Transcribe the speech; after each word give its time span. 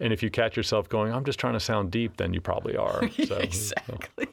And 0.00 0.12
if 0.12 0.24
you 0.24 0.30
catch 0.30 0.56
yourself 0.56 0.88
going, 0.88 1.12
I'm 1.12 1.24
just 1.24 1.38
trying 1.38 1.52
to 1.52 1.60
sound 1.60 1.92
deep, 1.92 2.16
then 2.16 2.34
you 2.34 2.40
probably 2.40 2.76
are. 2.76 3.08
So, 3.26 3.36
exactly. 3.36 4.26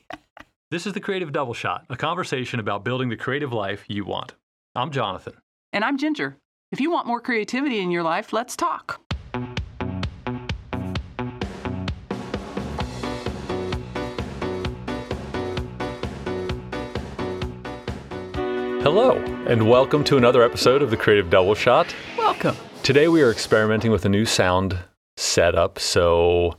This 0.72 0.88
is 0.88 0.94
the 0.94 1.00
Creative 1.00 1.32
Double 1.32 1.54
Shot, 1.54 1.86
a 1.90 1.96
conversation 1.96 2.60
about 2.60 2.84
building 2.84 3.10
the 3.10 3.16
creative 3.16 3.54
life 3.54 3.86
you 3.88 4.04
want. 4.04 4.34
I'm 4.76 4.89
Jonathan. 4.89 5.34
And 5.71 5.84
I'm 5.86 5.97
Ginger. 5.97 6.38
If 6.71 6.82
you 6.82 6.89
want 6.89 7.05
more 7.05 7.21
creativity 7.21 7.79
in 7.79 7.92
your 7.92 8.02
life, 8.02 8.34
let's 8.34 8.55
talk. 8.55 9.02
Hello, 18.82 19.12
and 19.48 19.70
welcome 19.70 20.04
to 20.05 20.18
another 20.18 20.41
episode 20.41 20.82
of 20.82 20.89
the 20.89 20.98
Creative 20.98 21.30
Double 21.30 21.54
Shot. 21.54 21.93
Welcome. 22.18 22.55
Today 22.82 23.07
we 23.07 23.21
are 23.21 23.30
experimenting 23.30 23.91
with 23.91 24.05
a 24.05 24.09
new 24.09 24.25
sound 24.25 24.80
setup, 25.22 25.80
so 25.80 26.58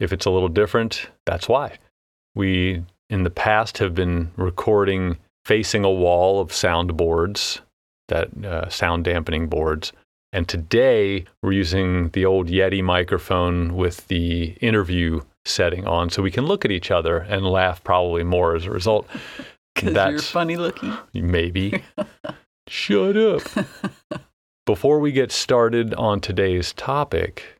if 0.00 0.12
it's 0.12 0.26
a 0.26 0.30
little 0.30 0.48
different, 0.48 1.08
that's 1.26 1.48
why. 1.48 1.78
We, 2.34 2.84
in 3.10 3.24
the 3.24 3.30
past, 3.30 3.78
have 3.78 3.94
been 3.94 4.30
recording 4.36 5.18
facing 5.44 5.84
a 5.84 5.90
wall 5.90 6.40
of 6.40 6.50
soundboards, 6.50 7.60
that 8.08 8.44
uh, 8.44 8.68
sound 8.68 9.04
dampening 9.04 9.48
boards. 9.48 9.92
And 10.32 10.46
today 10.48 11.24
we're 11.42 11.52
using 11.52 12.10
the 12.10 12.24
old 12.24 12.48
Yeti 12.48 12.82
microphone 12.82 13.76
with 13.76 14.06
the 14.08 14.56
interview 14.60 15.22
setting 15.44 15.86
on 15.86 16.10
so 16.10 16.22
we 16.22 16.30
can 16.30 16.44
look 16.44 16.64
at 16.64 16.70
each 16.70 16.90
other 16.90 17.18
and 17.18 17.46
laugh 17.46 17.82
probably 17.82 18.24
more 18.24 18.54
as 18.54 18.66
a 18.66 18.70
result. 18.70 19.06
Because 19.74 20.10
you're 20.10 20.20
funny 20.22 20.56
looking. 20.56 20.92
Maybe. 21.14 21.84
Shut 22.68 23.16
up. 23.16 23.42
Before 24.66 24.98
we 24.98 25.12
get 25.12 25.30
started 25.30 25.94
on 25.94 26.20
today's 26.20 26.72
topic, 26.72 27.57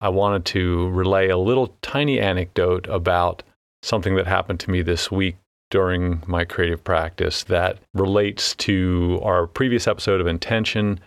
I 0.00 0.08
wanted 0.08 0.44
to 0.46 0.88
relay 0.90 1.28
a 1.28 1.36
little 1.36 1.74
tiny 1.82 2.20
anecdote 2.20 2.86
about 2.88 3.42
something 3.82 4.16
that 4.16 4.26
happened 4.26 4.60
to 4.60 4.70
me 4.70 4.82
this 4.82 5.10
week 5.10 5.36
during 5.70 6.22
my 6.26 6.44
creative 6.44 6.82
practice 6.82 7.44
that 7.44 7.78
relates 7.94 8.54
to 8.56 9.20
our 9.22 9.46
previous 9.46 9.86
episode 9.86 10.20
of 10.20 10.26
intention 10.26 11.00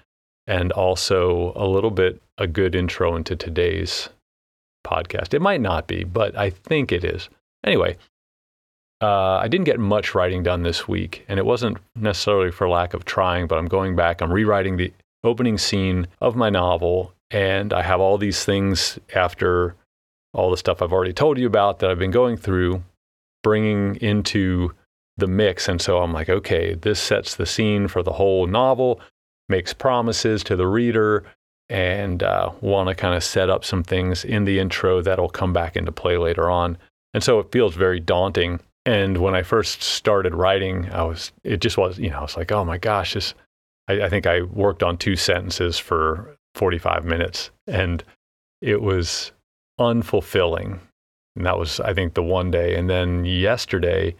and 0.48 0.72
also 0.72 1.53
a 1.56 1.68
little 1.68 1.92
bit 1.92 2.22
a 2.38 2.48
good 2.48 2.76
intro 2.76 3.16
into 3.16 3.36
today's 3.36 4.09
podcast. 4.86 5.34
It 5.34 5.42
might 5.42 5.62
not 5.62 5.88
be, 5.88 6.03
but 6.03 6.38
I 6.38 6.50
think 6.50 6.92
it 6.92 7.03
is. 7.03 7.30
Anyway, 7.64 7.98
uh, 9.02 9.38
I 9.38 9.48
didn't 9.48 9.66
get 9.66 9.80
much 9.80 10.16
writing 10.16 10.44
done 10.44 10.64
this 10.64 10.88
week, 10.88 11.25
and 11.28 11.40
it 11.40 11.46
wasn't 11.46 11.78
necessarily 11.96 12.52
for 12.52 12.70
lack 12.70 12.94
of 12.94 13.06
trying, 13.06 13.48
but 13.48 13.58
I'm 13.58 13.68
going 13.68 13.96
back. 13.96 14.22
I'm 14.22 14.31
rewriting 14.31 14.78
the 14.78 14.94
opening 15.23 15.58
scene 15.58 16.08
of 16.22 16.36
my 16.36 16.50
novel, 16.50 17.14
and 17.34 17.73
I 17.73 17.81
have 17.81 18.00
all 18.00 18.17
these 18.17 18.45
things 18.45 19.00
after 19.14 19.76
all 20.34 20.50
the 20.50 20.58
stuff 20.58 20.81
I've 20.81 20.94
already 20.94 21.14
told 21.14 21.38
you 21.38 21.48
about 21.48 21.80
that 21.80 21.92
I've 21.92 22.00
been 22.00 22.12
going 22.12 22.38
through, 22.38 22.84
bringing 23.44 23.95
into 23.98 24.73
the 25.17 25.28
mix. 25.28 25.67
And 25.67 25.81
so 25.81 26.00
I'm 26.00 26.14
like, 26.14 26.30
okay, 26.30 26.75
this 26.75 27.00
sets 27.00 27.36
the 27.36 27.45
scene 27.45 27.88
for 27.88 28.02
the 28.02 28.14
whole 28.14 28.48
novel, 28.48 29.02
makes 29.50 29.73
promises 29.73 30.44
to 30.45 30.56
the 30.56 30.67
reader, 30.67 31.23
and 31.70 32.23
uh, 32.23 32.52
want 32.62 32.90
to 32.90 32.95
kind 32.95 33.16
of 33.16 33.23
set 33.23 33.50
up 33.50 33.66
some 33.66 33.84
things 33.84 34.23
in 34.23 34.45
the 34.45 34.59
intro 34.59 35.02
that'll 35.02 35.30
come 35.30 35.53
back 35.53 35.75
into 35.75 35.92
play 35.92 36.18
later 36.18 36.50
on. 36.50 36.78
And 37.14 37.23
so 37.23 37.40
it 37.40 37.52
feels 37.52 37.75
very 37.75 38.00
daunting 38.00 38.59
and 38.86 39.18
when 39.18 39.36
I 39.36 39.44
first 39.44 39.81
started 39.81 40.36
writing, 40.36 40.90
I 40.92 41.03
was, 41.03 41.31
it 41.44 41.62
just 41.62 41.78
was, 41.78 41.97
you 41.97 42.09
know, 42.09 42.20
I 42.20 42.22
was 42.22 42.36
like, 42.36 42.52
oh 42.52 42.66
my 42.66 42.78
gosh, 42.78 43.14
this, 43.14 43.34
I, 43.88 44.03
I 44.03 44.09
think 44.09 44.28
I 44.28 44.42
worked 44.42 44.84
on 44.84 44.97
two 44.97 45.16
sentences 45.16 45.78
for 45.78 46.38
45 46.56 47.06
minutes 47.06 47.52
and 47.68 48.04
it 48.62 48.82
was 48.82 49.32
unfulfilling. 49.80 50.80
And 51.36 51.46
that 51.46 51.58
was, 51.58 51.80
I 51.80 51.94
think, 51.94 52.14
the 52.14 52.23
one 52.23 52.52
day. 52.52 52.76
And 52.76 52.90
then 52.90 53.26
yesterday, 53.26 54.16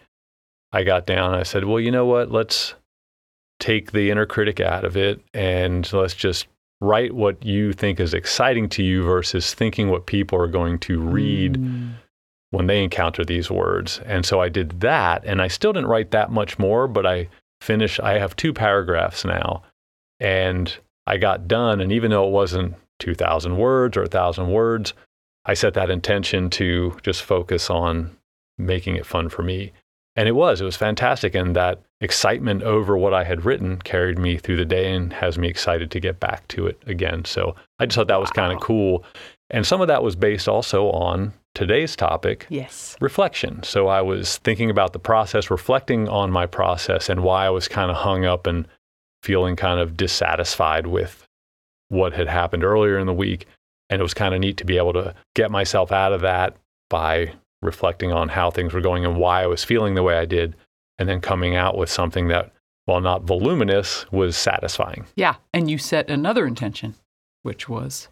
I 0.72 0.82
got 0.82 1.06
down 1.06 1.32
and 1.32 1.40
I 1.40 1.44
said, 1.44 1.64
well, 1.64 1.78
you 1.78 1.90
know 1.90 2.06
what? 2.06 2.30
Let's 2.30 2.74
take 3.60 3.92
the 3.92 4.10
inner 4.10 4.26
critic 4.26 4.58
out 4.60 4.84
of 4.84 4.96
it 4.96 5.20
and 5.32 5.90
let's 5.92 6.14
just 6.14 6.48
write 6.80 7.14
what 7.14 7.44
you 7.44 7.72
think 7.72 8.00
is 8.00 8.12
exciting 8.12 8.68
to 8.68 8.82
you 8.82 9.04
versus 9.04 9.54
thinking 9.54 9.88
what 9.88 10.06
people 10.06 10.38
are 10.38 10.48
going 10.48 10.78
to 10.80 11.00
read. 11.00 11.54
Mm 11.54 11.94
when 12.54 12.68
they 12.68 12.82
encounter 12.82 13.24
these 13.24 13.50
words. 13.50 14.00
And 14.06 14.24
so 14.24 14.40
I 14.40 14.48
did 14.48 14.80
that, 14.80 15.24
and 15.24 15.42
I 15.42 15.48
still 15.48 15.72
didn't 15.72 15.88
write 15.88 16.12
that 16.12 16.30
much 16.30 16.58
more, 16.58 16.86
but 16.86 17.04
I 17.04 17.28
finished, 17.60 18.00
I 18.00 18.18
have 18.18 18.36
two 18.36 18.52
paragraphs 18.52 19.24
now, 19.24 19.64
and 20.20 20.74
I 21.06 21.16
got 21.16 21.48
done. 21.48 21.80
And 21.80 21.92
even 21.92 22.10
though 22.10 22.26
it 22.26 22.32
wasn't 22.32 22.74
2,000 23.00 23.56
words 23.56 23.96
or 23.96 24.02
1,000 24.02 24.50
words, 24.50 24.94
I 25.44 25.54
set 25.54 25.74
that 25.74 25.90
intention 25.90 26.50
to 26.50 26.96
just 27.02 27.22
focus 27.22 27.70
on 27.70 28.16
making 28.58 28.96
it 28.96 29.06
fun 29.06 29.28
for 29.28 29.42
me. 29.42 29.72
And 30.16 30.28
it 30.28 30.32
was, 30.32 30.60
it 30.60 30.64
was 30.64 30.76
fantastic. 30.76 31.34
And 31.34 31.56
that 31.56 31.82
excitement 32.00 32.62
over 32.62 32.96
what 32.96 33.12
I 33.12 33.24
had 33.24 33.44
written 33.44 33.78
carried 33.78 34.18
me 34.18 34.38
through 34.38 34.56
the 34.56 34.64
day 34.64 34.92
and 34.92 35.12
has 35.12 35.38
me 35.38 35.48
excited 35.48 35.90
to 35.90 36.00
get 36.00 36.20
back 36.20 36.46
to 36.48 36.66
it 36.66 36.80
again. 36.86 37.24
So 37.24 37.56
I 37.78 37.86
just 37.86 37.96
thought 37.96 38.08
that 38.08 38.20
was 38.20 38.30
wow. 38.30 38.44
kind 38.44 38.52
of 38.52 38.60
cool. 38.60 39.04
And 39.50 39.66
some 39.66 39.80
of 39.80 39.88
that 39.88 40.02
was 40.02 40.14
based 40.14 40.48
also 40.48 40.90
on 40.90 41.32
today's 41.54 41.94
topic 41.94 42.46
yes 42.50 42.96
reflection 43.00 43.62
so 43.62 43.86
i 43.86 44.02
was 44.02 44.38
thinking 44.38 44.70
about 44.70 44.92
the 44.92 44.98
process 44.98 45.52
reflecting 45.52 46.08
on 46.08 46.28
my 46.28 46.46
process 46.46 47.08
and 47.08 47.22
why 47.22 47.46
i 47.46 47.50
was 47.50 47.68
kind 47.68 47.92
of 47.92 47.96
hung 47.96 48.24
up 48.24 48.48
and 48.48 48.66
feeling 49.24 49.56
kind 49.56 49.80
of 49.80 49.96
dissatisfied 49.96 50.86
with 50.86 51.24
what 51.88 52.12
had 52.12 52.28
happened 52.28 52.62
earlier 52.62 52.98
in 52.98 53.06
the 53.06 53.14
week. 53.14 53.46
And 53.88 54.00
it 54.00 54.02
was 54.02 54.14
kind 54.14 54.34
of 54.34 54.40
neat 54.40 54.58
to 54.58 54.64
be 54.64 54.76
able 54.76 54.92
to 54.92 55.14
get 55.34 55.50
myself 55.50 55.92
out 55.92 56.12
of 56.12 56.20
that 56.20 56.56
by 56.90 57.32
reflecting 57.62 58.12
on 58.12 58.28
how 58.28 58.50
things 58.50 58.74
were 58.74 58.80
going 58.80 59.04
and 59.06 59.16
why 59.16 59.42
i 59.42 59.46
was 59.46 59.64
feeling 59.64 59.94
the 59.94 60.02
way 60.02 60.18
i 60.18 60.26
did 60.26 60.54
and 60.98 61.08
then 61.08 61.20
coming 61.20 61.56
out 61.56 61.78
with 61.78 61.88
something 61.88 62.28
that 62.28 62.52
while 62.84 63.00
not 63.00 63.22
voluminous 63.22 64.04
was 64.12 64.36
satisfying. 64.36 65.06
Yeah 65.16 65.36
and 65.54 65.70
you 65.70 65.78
set 65.78 66.10
another 66.10 66.46
intention 66.46 66.94
which 67.42 67.68
was 67.68 68.08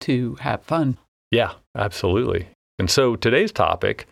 to 0.00 0.36
have 0.36 0.62
fun. 0.62 0.96
Yeah, 1.30 1.54
absolutely. 1.76 2.48
And 2.78 2.90
so 2.90 3.16
today's 3.16 3.52
topic, 3.52 4.06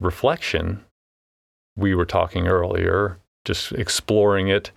reflection, 0.00 0.84
we 1.76 1.94
were 1.94 2.04
talking 2.04 2.46
earlier, 2.46 3.18
just 3.44 3.72
exploring 3.72 4.48
it 4.48 4.70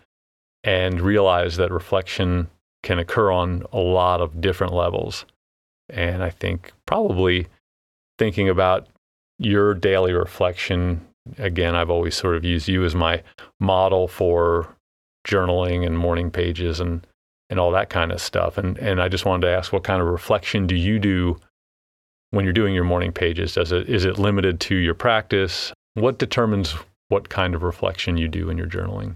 and 0.63 1.01
realize 1.01 1.57
that 1.57 1.71
reflection 1.71 2.49
can 2.83 2.99
occur 2.99 3.31
on 3.31 3.63
a 3.71 3.79
lot 3.79 4.21
of 4.21 4.41
different 4.41 4.73
levels. 4.73 5.25
And 5.89 6.23
I 6.23 6.29
think 6.29 6.73
probably 6.85 7.47
thinking 8.17 8.49
about 8.49 8.87
your 9.39 9.73
daily 9.73 10.13
reflection, 10.13 11.05
again, 11.37 11.75
I've 11.75 11.89
always 11.89 12.15
sort 12.15 12.35
of 12.35 12.43
used 12.43 12.67
you 12.67 12.83
as 12.83 12.95
my 12.95 13.23
model 13.59 14.07
for 14.07 14.75
journaling 15.27 15.85
and 15.85 15.97
morning 15.97 16.31
pages 16.31 16.79
and 16.79 17.05
and 17.49 17.59
all 17.61 17.71
that 17.71 17.89
kind 17.89 18.11
of 18.11 18.19
stuff. 18.21 18.57
And 18.57 18.77
and 18.77 19.01
I 19.01 19.07
just 19.07 19.25
wanted 19.25 19.47
to 19.47 19.53
ask, 19.53 19.71
what 19.71 19.83
kind 19.83 20.01
of 20.01 20.07
reflection 20.07 20.67
do 20.67 20.75
you 20.75 20.99
do 20.99 21.37
when 22.31 22.43
you're 22.43 22.53
doing 22.53 22.73
your 22.73 22.83
morning 22.83 23.11
pages? 23.11 23.53
Does 23.53 23.71
it 23.71 23.89
is 23.89 24.05
it 24.05 24.17
limited 24.17 24.59
to 24.61 24.75
your 24.75 24.95
practice? 24.95 25.71
What 25.93 26.19
determines 26.19 26.75
what 27.09 27.29
kind 27.29 27.55
of 27.55 27.63
reflection 27.63 28.17
you 28.17 28.27
do 28.27 28.49
in 28.49 28.57
your 28.57 28.67
journaling? 28.67 29.15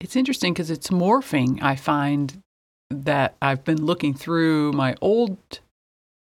It's 0.00 0.16
interesting 0.16 0.52
because 0.52 0.70
it's 0.70 0.88
morphing. 0.88 1.62
I 1.62 1.76
find 1.76 2.42
that 2.90 3.34
I've 3.40 3.64
been 3.64 3.84
looking 3.84 4.14
through 4.14 4.72
my 4.72 4.94
old 5.00 5.60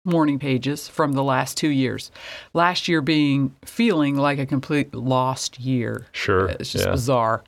morning 0.03 0.39
pages 0.39 0.87
from 0.87 1.13
the 1.13 1.23
last 1.23 1.57
two 1.57 1.69
years. 1.69 2.11
Last 2.53 2.87
year 2.87 3.01
being 3.01 3.55
feeling 3.63 4.15
like 4.15 4.39
a 4.39 4.45
complete 4.45 4.93
lost 4.93 5.59
year. 5.59 6.07
Sure. 6.11 6.49
It's 6.49 6.71
just 6.71 6.85
yeah. 6.85 6.91
bizarre. 6.91 7.43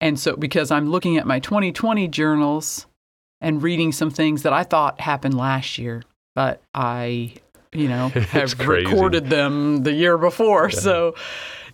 And 0.00 0.18
so, 0.18 0.36
because 0.36 0.70
I'm 0.70 0.90
looking 0.90 1.18
at 1.18 1.26
my 1.26 1.40
2020 1.40 2.08
journals 2.08 2.86
and 3.40 3.62
reading 3.62 3.92
some 3.92 4.10
things 4.10 4.42
that 4.42 4.52
I 4.52 4.62
thought 4.62 5.00
happened 5.00 5.36
last 5.36 5.78
year, 5.78 6.02
but 6.34 6.62
I, 6.74 7.34
you 7.72 7.88
know, 7.88 8.08
have 8.08 8.58
recorded 8.60 9.28
them 9.28 9.82
the 9.82 9.92
year 9.92 10.16
before. 10.16 10.70
Yeah. 10.72 10.78
So, 10.78 11.14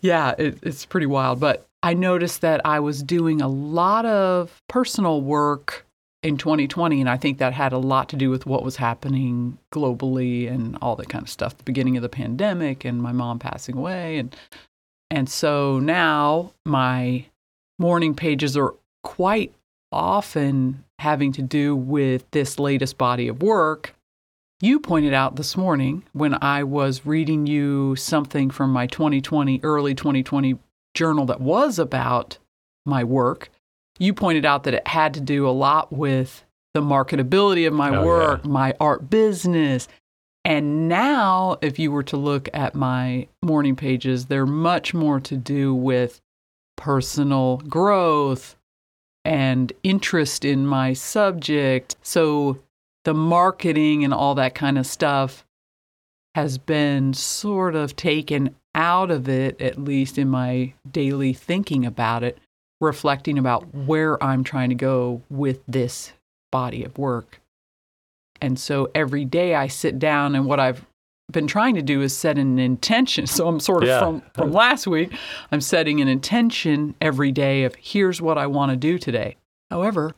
yeah, 0.06 0.34
it, 0.38 0.58
it's 0.62 0.86
pretty 0.86 1.06
wild. 1.06 1.40
But 1.40 1.66
I 1.82 1.94
noticed 1.94 2.40
that 2.40 2.64
I 2.64 2.80
was 2.80 3.02
doing 3.02 3.40
a 3.40 3.48
lot 3.48 4.06
of 4.06 4.62
personal 4.68 5.20
work 5.20 5.84
in 6.22 6.36
2020, 6.36 7.00
and 7.00 7.10
I 7.10 7.16
think 7.16 7.38
that 7.38 7.52
had 7.52 7.72
a 7.72 7.78
lot 7.78 8.08
to 8.10 8.16
do 8.16 8.30
with 8.30 8.46
what 8.46 8.64
was 8.64 8.76
happening 8.76 9.58
globally 9.72 10.50
and 10.50 10.78
all 10.80 10.96
that 10.96 11.08
kind 11.08 11.22
of 11.22 11.28
stuff. 11.28 11.56
The 11.56 11.64
beginning 11.64 11.96
of 11.96 12.02
the 12.02 12.08
pandemic 12.08 12.84
and 12.84 13.02
my 13.02 13.12
mom 13.12 13.38
passing 13.38 13.76
away, 13.76 14.18
and 14.18 14.34
and 15.10 15.28
so 15.28 15.78
now 15.78 16.52
my 16.64 17.26
morning 17.78 18.14
pages 18.14 18.56
are 18.56 18.74
quite 19.04 19.52
often 19.92 20.84
having 20.98 21.32
to 21.32 21.42
do 21.42 21.76
with 21.76 22.28
this 22.30 22.58
latest 22.58 22.96
body 22.98 23.28
of 23.28 23.42
work. 23.42 23.94
You 24.60 24.80
pointed 24.80 25.12
out 25.12 25.36
this 25.36 25.54
morning 25.54 26.04
when 26.14 26.38
I 26.42 26.64
was 26.64 27.04
reading 27.04 27.46
you 27.46 27.94
something 27.94 28.48
from 28.48 28.72
my 28.72 28.86
2020, 28.86 29.60
early 29.62 29.94
2020 29.94 30.58
journal 30.94 31.26
that 31.26 31.42
was 31.42 31.78
about 31.78 32.38
my 32.86 33.04
work. 33.04 33.50
You 33.98 34.14
pointed 34.14 34.46
out 34.46 34.64
that 34.64 34.72
it 34.72 34.88
had 34.88 35.12
to 35.14 35.20
do 35.20 35.46
a 35.46 35.50
lot 35.50 35.92
with 35.92 36.42
the 36.72 36.80
marketability 36.80 37.66
of 37.66 37.74
my 37.74 37.94
oh, 37.94 38.06
work, 38.06 38.40
yeah. 38.44 38.50
my 38.50 38.74
art 38.80 39.10
business. 39.10 39.88
And 40.42 40.88
now, 40.88 41.58
if 41.60 41.78
you 41.78 41.92
were 41.92 42.04
to 42.04 42.16
look 42.16 42.48
at 42.54 42.74
my 42.74 43.28
morning 43.42 43.76
pages, 43.76 44.24
they're 44.24 44.46
much 44.46 44.94
more 44.94 45.20
to 45.20 45.36
do 45.36 45.74
with 45.74 46.22
personal 46.78 47.58
growth 47.58 48.56
and 49.22 49.70
interest 49.82 50.46
in 50.46 50.66
my 50.66 50.94
subject. 50.94 51.96
So 52.00 52.58
the 53.06 53.14
marketing 53.14 54.02
and 54.02 54.12
all 54.12 54.34
that 54.34 54.56
kind 54.56 54.76
of 54.76 54.84
stuff 54.84 55.44
has 56.34 56.58
been 56.58 57.14
sort 57.14 57.76
of 57.76 57.94
taken 57.94 58.52
out 58.74 59.12
of 59.12 59.28
it, 59.28 59.62
at 59.62 59.78
least 59.78 60.18
in 60.18 60.28
my 60.28 60.74
daily 60.90 61.32
thinking 61.32 61.86
about 61.86 62.24
it, 62.24 62.36
reflecting 62.80 63.38
about 63.38 63.72
where 63.72 64.20
I'm 64.22 64.42
trying 64.42 64.70
to 64.70 64.74
go 64.74 65.22
with 65.30 65.60
this 65.68 66.14
body 66.50 66.82
of 66.82 66.98
work. 66.98 67.40
And 68.40 68.58
so 68.58 68.90
every 68.92 69.24
day 69.24 69.54
I 69.54 69.68
sit 69.68 70.00
down 70.00 70.34
and 70.34 70.44
what 70.44 70.58
I've 70.58 70.84
been 71.30 71.46
trying 71.46 71.76
to 71.76 71.82
do 71.82 72.02
is 72.02 72.14
set 72.14 72.38
an 72.38 72.58
intention. 72.58 73.26
So 73.28 73.46
I'm 73.46 73.60
sort 73.60 73.84
of 73.84 73.88
yeah. 73.88 74.00
from, 74.00 74.22
from 74.34 74.50
last 74.50 74.88
week, 74.88 75.12
I'm 75.52 75.60
setting 75.60 76.00
an 76.00 76.08
intention 76.08 76.96
every 77.00 77.30
day 77.30 77.62
of 77.62 77.76
here's 77.76 78.20
what 78.20 78.36
I 78.36 78.48
want 78.48 78.72
to 78.72 78.76
do 78.76 78.98
today. 78.98 79.36
However, 79.70 80.16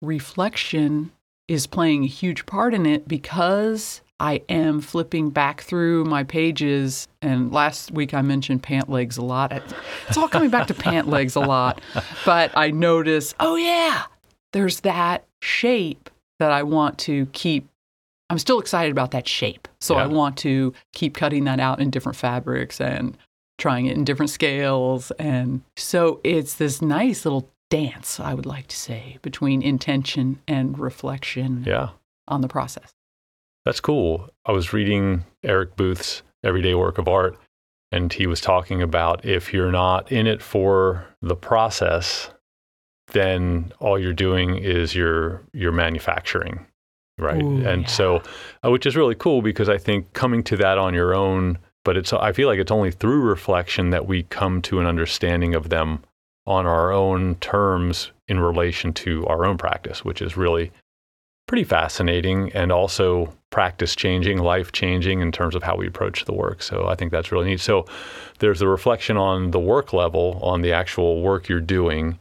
reflection 0.00 1.10
is 1.48 1.66
playing 1.66 2.04
a 2.04 2.08
huge 2.08 2.46
part 2.46 2.74
in 2.74 2.86
it 2.86 3.06
because 3.06 4.00
I 4.20 4.42
am 4.48 4.80
flipping 4.80 5.30
back 5.30 5.60
through 5.60 6.04
my 6.04 6.24
pages. 6.24 7.08
And 7.20 7.52
last 7.52 7.90
week 7.90 8.14
I 8.14 8.22
mentioned 8.22 8.62
pant 8.62 8.88
legs 8.88 9.16
a 9.16 9.22
lot. 9.22 9.52
It's 10.08 10.16
all 10.16 10.28
coming 10.28 10.50
back 10.50 10.68
to 10.68 10.74
pant 10.74 11.08
legs 11.08 11.36
a 11.36 11.40
lot. 11.40 11.80
But 12.24 12.52
I 12.56 12.70
notice, 12.70 13.34
oh, 13.40 13.56
yeah, 13.56 14.04
there's 14.52 14.80
that 14.80 15.26
shape 15.42 16.10
that 16.38 16.52
I 16.52 16.62
want 16.62 16.98
to 17.00 17.26
keep. 17.26 17.68
I'm 18.30 18.38
still 18.38 18.58
excited 18.58 18.90
about 18.90 19.10
that 19.10 19.28
shape. 19.28 19.68
So 19.80 19.96
yeah. 19.96 20.04
I 20.04 20.06
want 20.06 20.38
to 20.38 20.72
keep 20.92 21.14
cutting 21.14 21.44
that 21.44 21.60
out 21.60 21.80
in 21.80 21.90
different 21.90 22.16
fabrics 22.16 22.80
and 22.80 23.18
trying 23.58 23.86
it 23.86 23.96
in 23.96 24.04
different 24.04 24.30
scales. 24.30 25.10
And 25.12 25.62
so 25.76 26.20
it's 26.24 26.54
this 26.54 26.80
nice 26.80 27.24
little 27.24 27.48
dance, 27.74 28.20
I 28.20 28.34
would 28.34 28.46
like 28.46 28.68
to 28.68 28.76
say, 28.76 29.18
between 29.20 29.60
intention 29.60 30.38
and 30.46 30.78
reflection 30.78 31.64
yeah. 31.66 31.88
on 32.28 32.40
the 32.40 32.46
process. 32.46 32.92
That's 33.64 33.80
cool. 33.80 34.30
I 34.46 34.52
was 34.52 34.72
reading 34.72 35.24
Eric 35.42 35.74
Booth's 35.74 36.22
Everyday 36.44 36.74
Work 36.76 36.98
of 36.98 37.08
Art, 37.08 37.36
and 37.90 38.12
he 38.12 38.28
was 38.28 38.40
talking 38.40 38.80
about 38.80 39.24
if 39.24 39.52
you're 39.52 39.72
not 39.72 40.12
in 40.12 40.28
it 40.28 40.40
for 40.40 41.04
the 41.20 41.34
process, 41.34 42.30
then 43.08 43.72
all 43.80 43.98
you're 43.98 44.12
doing 44.12 44.56
is 44.56 44.94
you're 44.94 45.42
you're 45.52 45.72
manufacturing, 45.72 46.64
right? 47.18 47.42
Ooh, 47.42 47.66
and 47.66 47.82
yeah. 47.82 47.88
so, 47.88 48.22
uh, 48.64 48.70
which 48.70 48.86
is 48.86 48.94
really 48.94 49.16
cool 49.16 49.42
because 49.42 49.68
I 49.68 49.78
think 49.78 50.12
coming 50.12 50.44
to 50.44 50.56
that 50.58 50.78
on 50.78 50.94
your 50.94 51.12
own, 51.12 51.58
but 51.84 51.96
it's 51.96 52.12
I 52.12 52.30
feel 52.30 52.46
like 52.46 52.60
it's 52.60 52.70
only 52.70 52.92
through 52.92 53.22
reflection 53.22 53.90
that 53.90 54.06
we 54.06 54.22
come 54.22 54.62
to 54.62 54.78
an 54.78 54.86
understanding 54.86 55.56
of 55.56 55.70
them 55.70 56.04
on 56.46 56.66
our 56.66 56.92
own 56.92 57.36
terms 57.36 58.10
in 58.28 58.40
relation 58.40 58.92
to 58.92 59.26
our 59.26 59.44
own 59.44 59.56
practice, 59.56 60.04
which 60.04 60.20
is 60.20 60.36
really 60.36 60.70
pretty 61.46 61.64
fascinating 61.64 62.50
and 62.52 62.72
also 62.72 63.32
practice 63.50 63.94
changing, 63.94 64.38
life 64.38 64.72
changing 64.72 65.20
in 65.20 65.30
terms 65.30 65.54
of 65.54 65.62
how 65.62 65.76
we 65.76 65.86
approach 65.86 66.24
the 66.24 66.32
work. 66.32 66.62
So 66.62 66.86
I 66.88 66.94
think 66.94 67.12
that's 67.12 67.30
really 67.30 67.50
neat. 67.50 67.60
So 67.60 67.86
there's 68.38 68.58
the 68.58 68.68
reflection 68.68 69.16
on 69.16 69.50
the 69.50 69.60
work 69.60 69.92
level, 69.92 70.38
on 70.42 70.62
the 70.62 70.72
actual 70.72 71.22
work 71.22 71.48
you're 71.48 71.60
doing. 71.60 72.18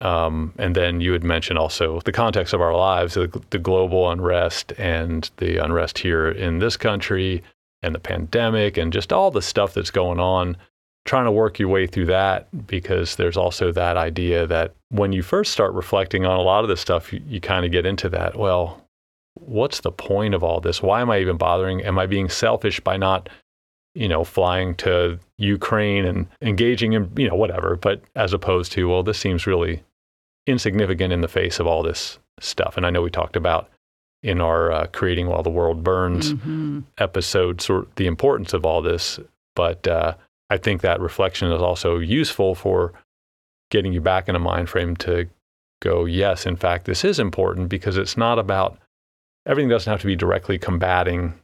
Um, 0.00 0.52
and 0.58 0.74
then 0.74 1.00
you 1.00 1.12
had 1.12 1.24
mentioned 1.24 1.58
also 1.58 2.00
the 2.00 2.12
context 2.12 2.54
of 2.54 2.60
our 2.60 2.76
lives, 2.76 3.14
the, 3.14 3.42
the 3.50 3.58
global 3.58 4.10
unrest 4.10 4.72
and 4.78 5.28
the 5.38 5.62
unrest 5.62 5.98
here 5.98 6.28
in 6.28 6.58
this 6.58 6.76
country 6.76 7.42
and 7.82 7.94
the 7.94 8.00
pandemic 8.00 8.76
and 8.76 8.92
just 8.92 9.12
all 9.12 9.30
the 9.30 9.42
stuff 9.42 9.74
that's 9.74 9.90
going 9.90 10.20
on 10.20 10.56
trying 11.06 11.24
to 11.24 11.32
work 11.32 11.58
your 11.58 11.68
way 11.68 11.86
through 11.86 12.06
that 12.06 12.48
because 12.66 13.16
there's 13.16 13.36
also 13.36 13.72
that 13.72 13.96
idea 13.96 14.46
that 14.46 14.74
when 14.90 15.12
you 15.12 15.22
first 15.22 15.52
start 15.52 15.72
reflecting 15.72 16.26
on 16.26 16.38
a 16.38 16.42
lot 16.42 16.64
of 16.64 16.68
this 16.68 16.80
stuff, 16.80 17.12
you, 17.12 17.22
you 17.26 17.40
kind 17.40 17.64
of 17.64 17.72
get 17.72 17.86
into 17.86 18.08
that. 18.10 18.36
Well, 18.36 18.82
what's 19.34 19.80
the 19.80 19.92
point 19.92 20.34
of 20.34 20.42
all 20.42 20.60
this? 20.60 20.82
Why 20.82 21.00
am 21.00 21.10
I 21.10 21.20
even 21.20 21.36
bothering? 21.36 21.82
Am 21.82 21.98
I 21.98 22.06
being 22.06 22.28
selfish 22.28 22.80
by 22.80 22.96
not, 22.96 23.28
you 23.94 24.08
know, 24.08 24.24
flying 24.24 24.74
to 24.76 25.18
Ukraine 25.38 26.04
and 26.04 26.26
engaging 26.42 26.92
in, 26.92 27.10
you 27.16 27.28
know, 27.28 27.36
whatever? 27.36 27.76
But 27.76 28.02
as 28.14 28.32
opposed 28.32 28.72
to, 28.72 28.88
well, 28.88 29.02
this 29.02 29.18
seems 29.18 29.46
really 29.46 29.82
insignificant 30.46 31.12
in 31.12 31.20
the 31.20 31.28
face 31.28 31.60
of 31.60 31.66
all 31.66 31.82
this 31.82 32.18
stuff. 32.40 32.76
And 32.76 32.84
I 32.84 32.90
know 32.90 33.02
we 33.02 33.10
talked 33.10 33.36
about 33.36 33.70
in 34.22 34.40
our 34.40 34.72
uh, 34.72 34.86
creating 34.92 35.28
while 35.28 35.42
the 35.42 35.50
world 35.50 35.84
burns 35.84 36.32
mm-hmm. 36.32 36.80
episode 36.98 37.60
sort 37.60 37.84
of 37.84 37.94
the 37.94 38.06
importance 38.06 38.52
of 38.52 38.64
all 38.64 38.82
this, 38.82 39.20
but 39.54 39.86
uh, 39.86 40.14
I 40.50 40.58
think 40.58 40.82
that 40.82 41.00
reflection 41.00 41.50
is 41.50 41.60
also 41.60 41.98
useful 41.98 42.54
for 42.54 42.92
getting 43.70 43.92
you 43.92 44.00
back 44.00 44.28
in 44.28 44.36
a 44.36 44.40
mind 44.40 44.68
frame 44.68 44.96
to 44.96 45.28
go, 45.80 46.04
yes, 46.04 46.46
in 46.46 46.56
fact, 46.56 46.84
this 46.84 47.04
is 47.04 47.18
important 47.18 47.68
because 47.68 47.96
it's 47.96 48.16
not 48.16 48.38
about 48.38 48.78
everything 49.46 49.68
doesn't 49.68 49.90
have 49.90 50.00
to 50.00 50.06
be 50.06 50.16
directly 50.16 50.58
combating 50.58 51.34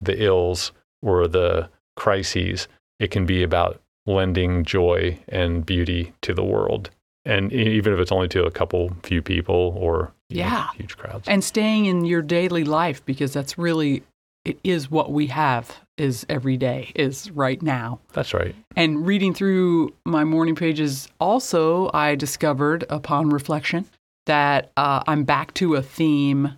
the 0.00 0.22
ills 0.22 0.72
or 1.02 1.28
the 1.28 1.68
crises. 1.96 2.68
It 2.98 3.10
can 3.10 3.26
be 3.26 3.42
about 3.42 3.80
lending 4.06 4.64
joy 4.64 5.18
and 5.28 5.64
beauty 5.64 6.12
to 6.22 6.34
the 6.34 6.44
world. 6.44 6.90
And 7.24 7.52
even 7.52 7.92
if 7.92 8.00
it's 8.00 8.12
only 8.12 8.28
to 8.28 8.44
a 8.44 8.50
couple 8.50 8.90
few 9.02 9.22
people 9.22 9.76
or 9.78 10.12
yeah. 10.30 10.50
Know, 10.50 10.66
huge 10.76 10.96
crowds. 10.96 11.26
And 11.28 11.42
staying 11.42 11.86
in 11.86 12.04
your 12.04 12.22
daily 12.22 12.64
life 12.64 13.04
because 13.04 13.32
that's 13.32 13.56
really 13.56 14.02
it 14.44 14.58
is 14.62 14.90
what 14.90 15.12
we 15.12 15.28
have 15.28 15.76
is 15.98 16.24
every 16.28 16.56
day 16.56 16.90
is 16.94 17.30
right 17.32 17.62
now 17.62 18.00
that's 18.12 18.32
right 18.32 18.54
and 18.76 19.06
reading 19.06 19.34
through 19.34 19.92
my 20.04 20.24
morning 20.24 20.54
pages 20.54 21.08
also 21.20 21.90
i 21.94 22.14
discovered 22.14 22.84
upon 22.90 23.28
reflection 23.28 23.84
that 24.26 24.70
uh, 24.76 25.02
i'm 25.06 25.24
back 25.24 25.52
to 25.54 25.74
a 25.74 25.82
theme 25.82 26.54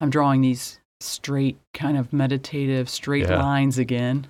i'm 0.00 0.10
drawing 0.10 0.40
these 0.40 0.80
straight 1.00 1.58
kind 1.72 1.96
of 1.96 2.12
meditative 2.12 2.88
straight 2.88 3.28
yeah. 3.28 3.40
lines 3.42 3.78
again 3.78 4.26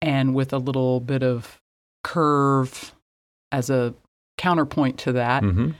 and 0.00 0.34
with 0.34 0.52
a 0.52 0.58
little 0.58 1.00
bit 1.00 1.22
of 1.22 1.60
curve 2.04 2.94
as 3.52 3.70
a 3.70 3.94
counterpoint 4.36 4.98
to 4.98 5.12
that 5.12 5.42
mm-hmm. 5.42 5.70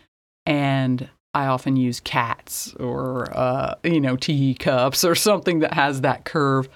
and 0.47 1.09
I 1.35 1.47
often 1.47 1.77
use 1.77 2.01
cats 2.01 2.75
or, 2.81 3.29
uh, 3.37 3.75
you 3.85 4.01
know, 4.01 4.17
teacups 4.17 5.05
or 5.05 5.15
something 5.15 5.61
that 5.61 5.75
has 5.75 6.01
that 6.01 6.25
curve. 6.25 6.69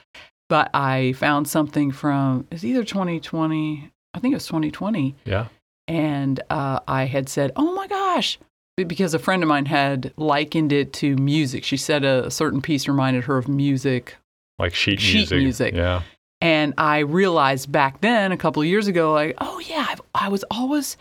But 0.53 0.69
I 0.75 1.15
found 1.15 1.49
something 1.49 1.93
from, 1.93 2.47
it's 2.51 2.63
either 2.63 2.85
2020, 2.85 3.91
I 4.13 4.19
think 4.19 4.33
it 4.33 4.37
was 4.37 4.47
2020. 4.47 5.17
Yeah. 5.25 5.47
And 5.89 6.43
uh, 6.51 6.81
I 6.87 7.07
had 7.07 7.31
said, 7.31 7.53
oh 7.57 7.73
my 7.73 7.87
gosh, 7.87 8.39
because 8.77 9.15
a 9.15 9.19
friend 9.19 9.43
of 9.43 9.49
mine 9.49 9.65
had 9.65 10.13
likened 10.19 10.71
it 10.71 10.93
to 10.93 11.17
music. 11.17 11.65
She 11.65 11.79
said 11.79 12.05
a 12.05 12.31
certain 12.31 12.61
piece 12.61 12.87
reminded 12.87 13.25
her 13.25 13.39
of 13.39 13.49
music. 13.49 14.17
Like 14.59 14.75
sheet, 14.75 15.01
sheet 15.01 15.31
music. 15.31 15.39
music. 15.39 15.75
Yeah. 15.75 16.03
And 16.43 16.75
I 16.77 16.99
realized 16.99 17.73
back 17.73 18.03
then, 18.03 18.31
a 18.31 18.37
couple 18.37 18.61
of 18.61 18.69
years 18.69 18.89
ago, 18.89 19.11
like, 19.11 19.37
oh 19.39 19.59
yeah, 19.61 19.87
I've, 19.89 20.03
I 20.15 20.29
was 20.29 20.45
always 20.51 20.99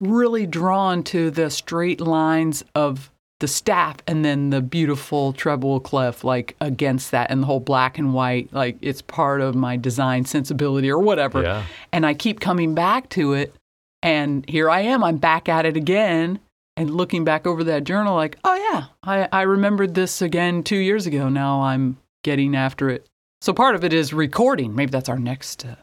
really 0.00 0.46
drawn 0.46 1.02
to 1.02 1.30
the 1.30 1.50
straight 1.50 2.00
lines 2.00 2.64
of 2.74 3.10
the 3.40 3.48
staff 3.48 3.96
and 4.06 4.24
then 4.24 4.50
the 4.50 4.60
beautiful 4.62 5.32
treble 5.32 5.80
clef 5.80 6.22
like 6.22 6.56
against 6.60 7.10
that 7.10 7.30
and 7.30 7.42
the 7.42 7.46
whole 7.46 7.60
black 7.60 7.98
and 7.98 8.14
white 8.14 8.52
like 8.52 8.76
it's 8.80 9.02
part 9.02 9.40
of 9.40 9.54
my 9.54 9.76
design 9.76 10.24
sensibility 10.24 10.90
or 10.90 10.98
whatever 10.98 11.42
yeah. 11.42 11.64
and 11.92 12.06
i 12.06 12.14
keep 12.14 12.40
coming 12.40 12.74
back 12.74 13.08
to 13.08 13.32
it 13.32 13.54
and 14.02 14.48
here 14.48 14.70
i 14.70 14.80
am 14.80 15.02
i'm 15.02 15.16
back 15.16 15.48
at 15.48 15.66
it 15.66 15.76
again 15.76 16.38
and 16.76 16.90
looking 16.90 17.24
back 17.24 17.46
over 17.46 17.64
that 17.64 17.84
journal 17.84 18.14
like 18.14 18.38
oh 18.44 18.54
yeah 18.54 18.84
i, 19.02 19.28
I 19.32 19.42
remembered 19.42 19.94
this 19.94 20.22
again 20.22 20.62
two 20.62 20.76
years 20.76 21.06
ago 21.06 21.28
now 21.28 21.62
i'm 21.62 21.98
getting 22.22 22.54
after 22.54 22.88
it 22.88 23.06
so 23.40 23.52
part 23.52 23.74
of 23.74 23.82
it 23.82 23.92
is 23.92 24.14
recording 24.14 24.76
maybe 24.76 24.90
that's 24.90 25.08
our 25.08 25.18
next 25.18 25.66
uh, 25.66 25.74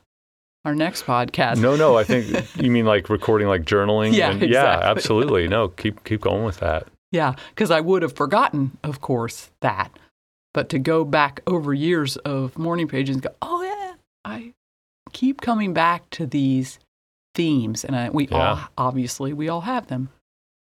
our 0.63 0.75
next 0.75 1.05
podcast. 1.05 1.57
No, 1.57 1.75
no, 1.75 1.97
I 1.97 2.03
think 2.03 2.45
you 2.55 2.69
mean 2.69 2.85
like 2.85 3.09
recording, 3.09 3.47
like 3.47 3.63
journaling. 3.63 4.13
Yeah, 4.13 4.29
and, 4.29 4.43
exactly. 4.43 4.51
yeah, 4.51 4.91
absolutely. 4.91 5.47
No, 5.47 5.69
keep 5.69 6.03
keep 6.03 6.21
going 6.21 6.43
with 6.43 6.59
that. 6.59 6.87
Yeah, 7.11 7.35
because 7.49 7.71
I 7.71 7.81
would 7.81 8.03
have 8.03 8.13
forgotten, 8.13 8.77
of 8.83 9.01
course, 9.01 9.51
that. 9.61 9.91
But 10.53 10.69
to 10.69 10.79
go 10.79 11.03
back 11.05 11.41
over 11.47 11.73
years 11.73 12.17
of 12.17 12.57
morning 12.57 12.87
pages 12.87 13.15
and 13.15 13.23
go, 13.23 13.29
oh 13.41 13.61
yeah, 13.63 13.93
I 14.25 14.53
keep 15.11 15.41
coming 15.41 15.73
back 15.73 16.09
to 16.11 16.25
these 16.25 16.79
themes, 17.35 17.83
and 17.83 17.95
I, 17.95 18.09
we 18.09 18.27
yeah. 18.27 18.37
all 18.37 18.59
obviously 18.77 19.33
we 19.33 19.49
all 19.49 19.61
have 19.61 19.87
them. 19.87 20.09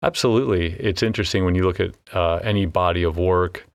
Absolutely, 0.02 0.72
it's 0.74 1.02
interesting 1.02 1.44
when 1.44 1.54
you 1.54 1.64
look 1.64 1.80
at 1.80 1.94
uh, 2.12 2.36
any 2.36 2.66
body 2.66 3.02
of 3.02 3.16
work. 3.18 3.66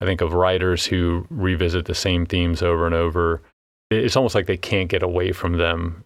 I 0.00 0.04
think 0.04 0.20
of 0.20 0.32
writers 0.32 0.86
who 0.86 1.26
revisit 1.28 1.86
the 1.86 1.94
same 1.94 2.24
themes 2.24 2.62
over 2.62 2.86
and 2.86 2.94
over 2.94 3.42
it's 3.90 4.16
almost 4.16 4.34
like 4.34 4.46
they 4.46 4.56
can't 4.56 4.88
get 4.88 5.02
away 5.02 5.32
from 5.32 5.54
them. 5.54 6.04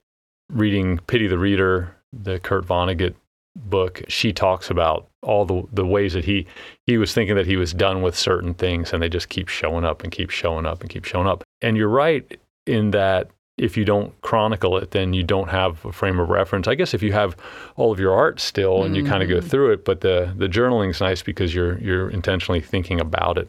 Reading 0.50 0.98
Pity 1.06 1.26
the 1.26 1.38
Reader, 1.38 1.94
the 2.12 2.38
Kurt 2.38 2.66
Vonnegut 2.66 3.14
book, 3.56 4.02
she 4.08 4.32
talks 4.32 4.70
about 4.70 5.08
all 5.22 5.44
the 5.44 5.62
the 5.72 5.86
ways 5.86 6.12
that 6.14 6.24
he 6.24 6.46
he 6.86 6.98
was 6.98 7.14
thinking 7.14 7.36
that 7.36 7.46
he 7.46 7.56
was 7.56 7.72
done 7.72 8.02
with 8.02 8.16
certain 8.16 8.54
things 8.54 8.92
and 8.92 9.02
they 9.02 9.08
just 9.08 9.28
keep 9.28 9.48
showing 9.48 9.84
up 9.84 10.02
and 10.02 10.12
keep 10.12 10.30
showing 10.30 10.66
up 10.66 10.80
and 10.80 10.90
keep 10.90 11.04
showing 11.04 11.26
up. 11.26 11.44
And 11.60 11.76
you're 11.76 11.88
right 11.88 12.40
in 12.66 12.90
that 12.90 13.30
if 13.58 13.76
you 13.76 13.84
don't 13.84 14.18
chronicle 14.22 14.76
it, 14.78 14.92
then 14.92 15.12
you 15.12 15.22
don't 15.22 15.48
have 15.48 15.84
a 15.84 15.92
frame 15.92 16.18
of 16.18 16.30
reference. 16.30 16.66
I 16.66 16.74
guess 16.74 16.94
if 16.94 17.02
you 17.02 17.12
have 17.12 17.36
all 17.76 17.92
of 17.92 18.00
your 18.00 18.12
art 18.12 18.40
still 18.40 18.82
and 18.82 18.94
mm-hmm. 18.94 19.04
you 19.04 19.10
kind 19.10 19.22
of 19.22 19.28
go 19.28 19.40
through 19.40 19.72
it, 19.72 19.84
but 19.84 20.00
the 20.00 20.34
the 20.36 20.48
journaling's 20.48 21.00
nice 21.00 21.22
because 21.22 21.54
you're 21.54 21.78
you're 21.78 22.10
intentionally 22.10 22.60
thinking 22.60 23.00
about 23.00 23.38
it. 23.38 23.48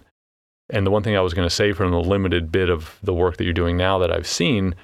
And 0.70 0.86
the 0.86 0.92
one 0.92 1.04
thing 1.04 1.18
I 1.18 1.22
was 1.22 1.34
going 1.34 1.48
to 1.48 1.54
say 1.54 1.74
from 1.74 1.92
the 1.92 2.00
limited 2.00 2.52
bit 2.52 2.70
of 2.70 3.00
the 3.04 3.14
work 3.14 3.38
that 3.38 3.44
you're 3.44 3.54
doing 3.54 3.78
now 3.78 3.98
that 4.00 4.12
I've 4.12 4.28
seen, 4.28 4.76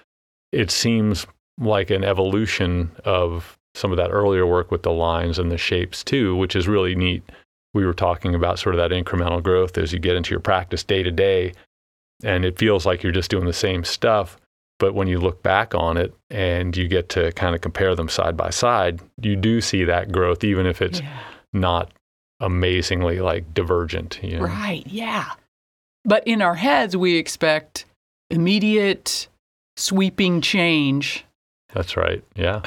it 0.51 0.71
seems 0.71 1.25
like 1.59 1.89
an 1.89 2.03
evolution 2.03 2.91
of 3.05 3.58
some 3.75 3.91
of 3.91 3.97
that 3.97 4.11
earlier 4.11 4.45
work 4.45 4.71
with 4.71 4.83
the 4.83 4.91
lines 4.91 5.39
and 5.39 5.51
the 5.51 5.57
shapes 5.57 6.03
too, 6.03 6.35
which 6.35 6.55
is 6.55 6.67
really 6.67 6.95
neat. 6.95 7.23
We 7.73 7.85
were 7.85 7.93
talking 7.93 8.33
about 8.33 8.59
sort 8.59 8.75
of 8.75 8.79
that 8.79 8.95
incremental 8.95 9.43
growth 9.43 9.77
as 9.77 9.93
you 9.93 9.99
get 9.99 10.15
into 10.15 10.31
your 10.31 10.39
practice 10.39 10.83
day 10.83 11.03
to 11.03 11.11
day, 11.11 11.53
and 12.23 12.43
it 12.43 12.57
feels 12.57 12.85
like 12.85 13.03
you're 13.03 13.11
just 13.11 13.31
doing 13.31 13.45
the 13.45 13.53
same 13.53 13.83
stuff. 13.83 14.37
But 14.79 14.93
when 14.95 15.07
you 15.07 15.19
look 15.19 15.43
back 15.43 15.75
on 15.75 15.97
it 15.97 16.13
and 16.29 16.75
you 16.75 16.87
get 16.87 17.09
to 17.09 17.31
kind 17.33 17.53
of 17.53 17.61
compare 17.61 17.95
them 17.95 18.07
side 18.07 18.37
by 18.37 18.49
side, 18.49 19.01
you 19.21 19.35
do 19.35 19.59
see 19.61 19.83
that 19.83 20.11
growth, 20.11 20.43
even 20.43 20.65
if 20.65 20.81
it's 20.81 21.01
yeah. 21.01 21.19
not 21.51 21.91
amazingly 22.39 23.19
like 23.19 23.53
divergent. 23.53 24.19
You 24.23 24.37
know? 24.37 24.45
Right. 24.45 24.87
Yeah. 24.87 25.31
But 26.05 26.25
in 26.25 26.41
our 26.41 26.55
heads, 26.55 26.95
we 26.95 27.17
expect 27.17 27.85
immediate, 28.29 29.27
sweeping 29.75 30.39
change. 30.39 31.25
That's 31.73 31.97
right. 31.97 32.23
Yeah. 32.35 32.61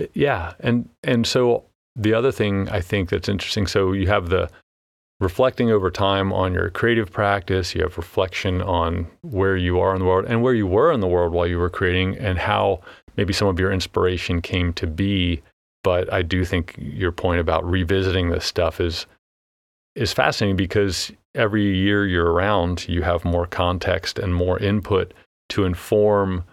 Uh, 0.00 0.06
yeah, 0.14 0.54
and 0.60 0.88
and 1.02 1.26
so 1.26 1.64
the 1.96 2.14
other 2.14 2.32
thing 2.32 2.68
I 2.68 2.80
think 2.80 3.10
that's 3.10 3.28
interesting. 3.28 3.66
So 3.66 3.92
you 3.92 4.06
have 4.08 4.28
the 4.28 4.50
reflecting 5.20 5.70
over 5.70 5.90
time 5.90 6.32
on 6.32 6.52
your 6.52 6.70
creative 6.70 7.12
practice. 7.12 7.74
You 7.74 7.82
have 7.82 7.96
reflection 7.96 8.60
on 8.60 9.06
where 9.22 9.56
you 9.56 9.78
are 9.78 9.94
in 9.94 10.00
the 10.00 10.06
world 10.06 10.24
and 10.26 10.42
where 10.42 10.54
you 10.54 10.66
were 10.66 10.92
in 10.92 11.00
the 11.00 11.08
world 11.08 11.32
while 11.32 11.46
you 11.46 11.58
were 11.58 11.70
creating, 11.70 12.16
and 12.18 12.38
how 12.38 12.80
maybe 13.16 13.32
some 13.32 13.48
of 13.48 13.58
your 13.58 13.72
inspiration 13.72 14.40
came 14.40 14.72
to 14.74 14.86
be. 14.86 15.42
But 15.84 16.12
I 16.12 16.22
do 16.22 16.44
think 16.44 16.74
your 16.78 17.12
point 17.12 17.40
about 17.40 17.68
revisiting 17.68 18.30
this 18.30 18.46
stuff 18.46 18.80
is 18.80 19.06
is 19.94 20.12
fascinating 20.12 20.56
because 20.56 21.12
every 21.34 21.76
year 21.76 22.06
you're 22.06 22.32
around, 22.32 22.88
you 22.88 23.02
have 23.02 23.24
more 23.24 23.46
context 23.46 24.18
and 24.18 24.34
more 24.34 24.58
input 24.58 25.12
to 25.50 25.64
inform 25.64 26.44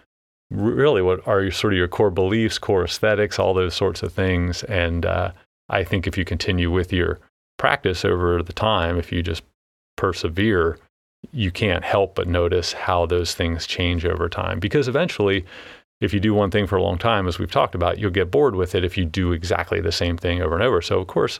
really 0.50 1.02
what 1.02 1.26
are 1.26 1.42
your, 1.42 1.52
sort 1.52 1.72
of 1.72 1.78
your 1.78 1.88
core 1.88 2.10
beliefs, 2.10 2.58
core 2.58 2.84
aesthetics, 2.84 3.38
all 3.38 3.54
those 3.54 3.74
sorts 3.74 4.02
of 4.02 4.12
things. 4.12 4.62
And 4.64 5.06
uh, 5.06 5.32
I 5.68 5.84
think 5.84 6.06
if 6.06 6.18
you 6.18 6.24
continue 6.24 6.70
with 6.70 6.92
your 6.92 7.18
practice 7.58 8.04
over 8.04 8.42
the 8.42 8.52
time, 8.52 8.98
if 8.98 9.12
you 9.12 9.22
just 9.22 9.42
persevere, 9.96 10.78
you 11.32 11.50
can't 11.50 11.84
help 11.84 12.14
but 12.14 12.26
notice 12.26 12.72
how 12.72 13.06
those 13.06 13.34
things 13.34 13.66
change 13.66 14.04
over 14.04 14.28
time. 14.28 14.58
Because 14.58 14.88
eventually, 14.88 15.44
if 16.00 16.14
you 16.14 16.20
do 16.20 16.32
one 16.32 16.50
thing 16.50 16.66
for 16.66 16.76
a 16.76 16.82
long 16.82 16.98
time, 16.98 17.28
as 17.28 17.38
we've 17.38 17.50
talked 17.50 17.74
about, 17.74 17.98
you'll 17.98 18.10
get 18.10 18.30
bored 18.30 18.56
with 18.56 18.74
it 18.74 18.84
if 18.84 18.96
you 18.96 19.04
do 19.04 19.32
exactly 19.32 19.80
the 19.80 19.92
same 19.92 20.16
thing 20.16 20.40
over 20.40 20.54
and 20.54 20.64
over. 20.64 20.80
So, 20.80 20.98
of 20.98 21.06
course, 21.06 21.38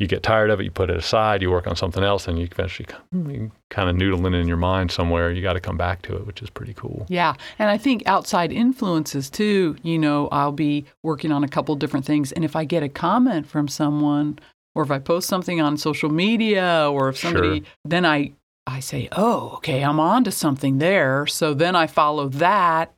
you 0.00 0.06
get 0.06 0.22
tired 0.22 0.48
of 0.48 0.58
it, 0.58 0.64
you 0.64 0.70
put 0.70 0.88
it 0.88 0.96
aside, 0.96 1.42
you 1.42 1.50
work 1.50 1.66
on 1.66 1.76
something 1.76 2.02
else, 2.02 2.26
and 2.26 2.38
you 2.38 2.48
eventually 2.50 2.88
hmm, 3.12 3.30
you 3.30 3.52
kind 3.68 3.90
of 3.90 3.96
noodling 3.96 4.34
in 4.34 4.48
your 4.48 4.56
mind 4.56 4.90
somewhere. 4.90 5.30
You 5.30 5.42
got 5.42 5.52
to 5.52 5.60
come 5.60 5.76
back 5.76 6.00
to 6.02 6.16
it, 6.16 6.26
which 6.26 6.40
is 6.40 6.48
pretty 6.48 6.72
cool. 6.72 7.04
Yeah. 7.10 7.34
And 7.58 7.68
I 7.68 7.76
think 7.76 8.02
outside 8.06 8.50
influences 8.50 9.28
too, 9.28 9.76
you 9.82 9.98
know, 9.98 10.28
I'll 10.32 10.52
be 10.52 10.86
working 11.02 11.30
on 11.30 11.44
a 11.44 11.48
couple 11.48 11.76
different 11.76 12.06
things. 12.06 12.32
And 12.32 12.46
if 12.46 12.56
I 12.56 12.64
get 12.64 12.82
a 12.82 12.88
comment 12.88 13.46
from 13.46 13.68
someone, 13.68 14.38
or 14.74 14.82
if 14.82 14.90
I 14.90 14.98
post 14.98 15.28
something 15.28 15.60
on 15.60 15.76
social 15.76 16.08
media, 16.08 16.88
or 16.90 17.10
if 17.10 17.18
somebody, 17.18 17.60
sure. 17.60 17.68
then 17.84 18.06
I, 18.06 18.32
I 18.66 18.80
say, 18.80 19.10
oh, 19.12 19.50
okay, 19.56 19.84
I'm 19.84 20.00
on 20.00 20.24
to 20.24 20.30
something 20.30 20.78
there. 20.78 21.26
So 21.26 21.52
then 21.52 21.76
I 21.76 21.86
follow 21.86 22.30
that. 22.30 22.96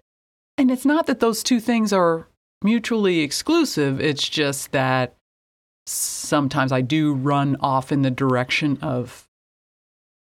And 0.57 0.71
it's 0.71 0.85
not 0.85 1.09
that 1.09 1.19
those 1.19 1.43
two 1.43 1.59
things 1.59 1.93
are 1.93 2.29
mutually 2.63 3.21
exclusive, 3.21 4.01
it's 4.01 4.29
just 4.29 4.71
that 4.71 5.17
sometimes 5.93 6.73
I 6.73 6.81
do 6.81 7.15
run 7.15 7.57
off 7.61 7.93
in 7.93 8.03
the 8.03 8.11
direction 8.11 8.79
of 8.83 9.29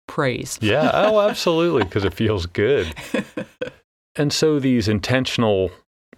praise. 0.07 0.59
Yeah, 0.61 0.91
oh, 0.93 1.21
absolutely, 1.29 1.85
because 1.85 2.05
it 2.05 2.15
feels 2.15 2.47
good. 2.47 2.93
and 4.17 4.33
so 4.33 4.59
these 4.59 4.89
intentional 4.89 5.71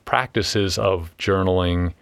practices 0.05 0.79
of 0.79 1.17
journaling 1.19 1.95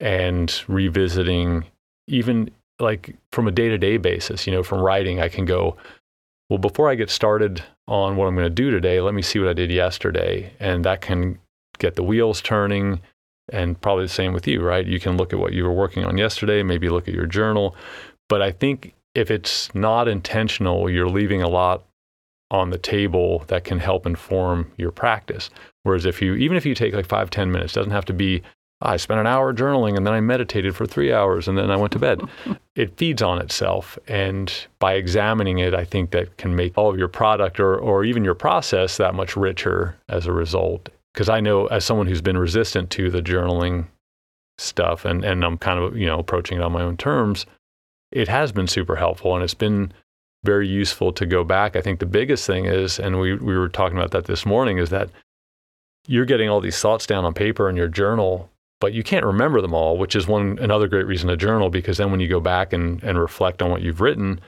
and 0.00 0.62
revisiting, 0.66 1.64
even 2.08 2.50
like 2.80 3.16
from 3.30 3.46
a 3.46 3.52
day 3.52 3.68
to 3.68 3.78
day 3.78 3.96
basis, 3.96 4.46
you 4.46 4.52
know, 4.52 4.62
from 4.62 4.80
writing, 4.80 5.20
I 5.20 5.28
can 5.28 5.44
go, 5.44 5.76
well, 6.48 6.58
before 6.58 6.90
I 6.90 6.94
get 6.94 7.10
started 7.10 7.62
on 7.86 8.16
what 8.16 8.26
I'm 8.26 8.34
going 8.34 8.46
to 8.46 8.50
do 8.50 8.70
today, 8.70 9.00
let 9.00 9.14
me 9.14 9.22
see 9.22 9.38
what 9.38 9.48
I 9.48 9.52
did 9.52 9.70
yesterday. 9.70 10.52
And 10.58 10.84
that 10.84 11.00
can 11.00 11.38
get 11.78 11.94
the 11.94 12.02
wheels 12.02 12.40
turning 12.40 13.00
and 13.50 13.80
probably 13.80 14.04
the 14.04 14.08
same 14.08 14.32
with 14.32 14.46
you, 14.46 14.62
right? 14.62 14.86
You 14.86 15.00
can 15.00 15.16
look 15.16 15.32
at 15.32 15.38
what 15.38 15.52
you 15.52 15.64
were 15.64 15.72
working 15.72 16.04
on 16.04 16.18
yesterday, 16.18 16.62
maybe 16.62 16.88
look 16.88 17.08
at 17.08 17.14
your 17.14 17.26
journal. 17.26 17.76
But 18.28 18.42
I 18.42 18.52
think 18.52 18.94
if 19.14 19.30
it's 19.30 19.74
not 19.74 20.08
intentional, 20.08 20.88
you're 20.88 21.08
leaving 21.08 21.42
a 21.42 21.48
lot 21.48 21.84
on 22.50 22.70
the 22.70 22.78
table 22.78 23.44
that 23.48 23.64
can 23.64 23.78
help 23.78 24.06
inform 24.06 24.70
your 24.76 24.90
practice. 24.90 25.50
Whereas 25.82 26.04
if 26.04 26.20
you, 26.22 26.34
even 26.34 26.56
if 26.56 26.66
you 26.66 26.74
take 26.74 26.94
like 26.94 27.06
five, 27.06 27.30
ten 27.30 27.50
minutes, 27.50 27.72
doesn't 27.72 27.92
have 27.92 28.04
to 28.06 28.12
be, 28.12 28.42
oh, 28.82 28.90
I 28.90 28.96
spent 28.96 29.20
an 29.20 29.26
hour 29.26 29.54
journaling 29.54 29.96
and 29.96 30.06
then 30.06 30.14
I 30.14 30.20
meditated 30.20 30.76
for 30.76 30.86
three 30.86 31.12
hours 31.12 31.48
and 31.48 31.56
then 31.56 31.70
I 31.70 31.76
went 31.76 31.92
to 31.92 31.98
bed. 31.98 32.20
it 32.76 32.96
feeds 32.96 33.22
on 33.22 33.40
itself. 33.40 33.98
And 34.06 34.52
by 34.78 34.94
examining 34.94 35.58
it, 35.58 35.74
I 35.74 35.84
think 35.84 36.10
that 36.10 36.36
can 36.36 36.54
make 36.54 36.76
all 36.76 36.90
of 36.90 36.98
your 36.98 37.08
product 37.08 37.58
or, 37.58 37.76
or 37.76 38.04
even 38.04 38.22
your 38.22 38.34
process 38.34 38.98
that 38.98 39.14
much 39.14 39.34
richer 39.34 39.96
as 40.08 40.26
a 40.26 40.32
result 40.32 40.90
because 41.12 41.28
I 41.28 41.40
know 41.40 41.66
as 41.66 41.84
someone 41.84 42.06
who's 42.06 42.22
been 42.22 42.38
resistant 42.38 42.90
to 42.90 43.10
the 43.10 43.22
journaling 43.22 43.86
stuff 44.58 45.04
and, 45.04 45.24
and 45.24 45.44
I'm 45.44 45.58
kind 45.58 45.78
of, 45.78 45.96
you 45.96 46.06
know, 46.06 46.18
approaching 46.18 46.58
it 46.58 46.64
on 46.64 46.72
my 46.72 46.82
own 46.82 46.96
terms, 46.96 47.46
it 48.10 48.28
has 48.28 48.52
been 48.52 48.66
super 48.66 48.96
helpful 48.96 49.34
and 49.34 49.42
it's 49.42 49.54
been 49.54 49.92
very 50.44 50.68
useful 50.68 51.12
to 51.12 51.26
go 51.26 51.44
back. 51.44 51.76
I 51.76 51.80
think 51.80 52.00
the 52.00 52.06
biggest 52.06 52.46
thing 52.46 52.66
is, 52.66 52.98
and 52.98 53.20
we, 53.20 53.34
we 53.34 53.56
were 53.56 53.68
talking 53.68 53.96
about 53.96 54.10
that 54.12 54.24
this 54.24 54.44
morning, 54.44 54.78
is 54.78 54.90
that 54.90 55.10
you're 56.06 56.24
getting 56.24 56.48
all 56.48 56.60
these 56.60 56.80
thoughts 56.80 57.06
down 57.06 57.24
on 57.24 57.32
paper 57.32 57.68
in 57.68 57.76
your 57.76 57.88
journal, 57.88 58.50
but 58.80 58.92
you 58.92 59.02
can't 59.02 59.24
remember 59.24 59.60
them 59.60 59.74
all, 59.74 59.98
which 59.98 60.16
is 60.16 60.26
one 60.26 60.58
another 60.60 60.88
great 60.88 61.06
reason 61.06 61.28
to 61.28 61.36
journal 61.36 61.70
because 61.70 61.98
then 61.98 62.10
when 62.10 62.20
you 62.20 62.28
go 62.28 62.40
back 62.40 62.72
and, 62.72 63.02
and 63.04 63.18
reflect 63.18 63.62
on 63.62 63.70
what 63.70 63.82
you've 63.82 64.00
written, 64.00 64.40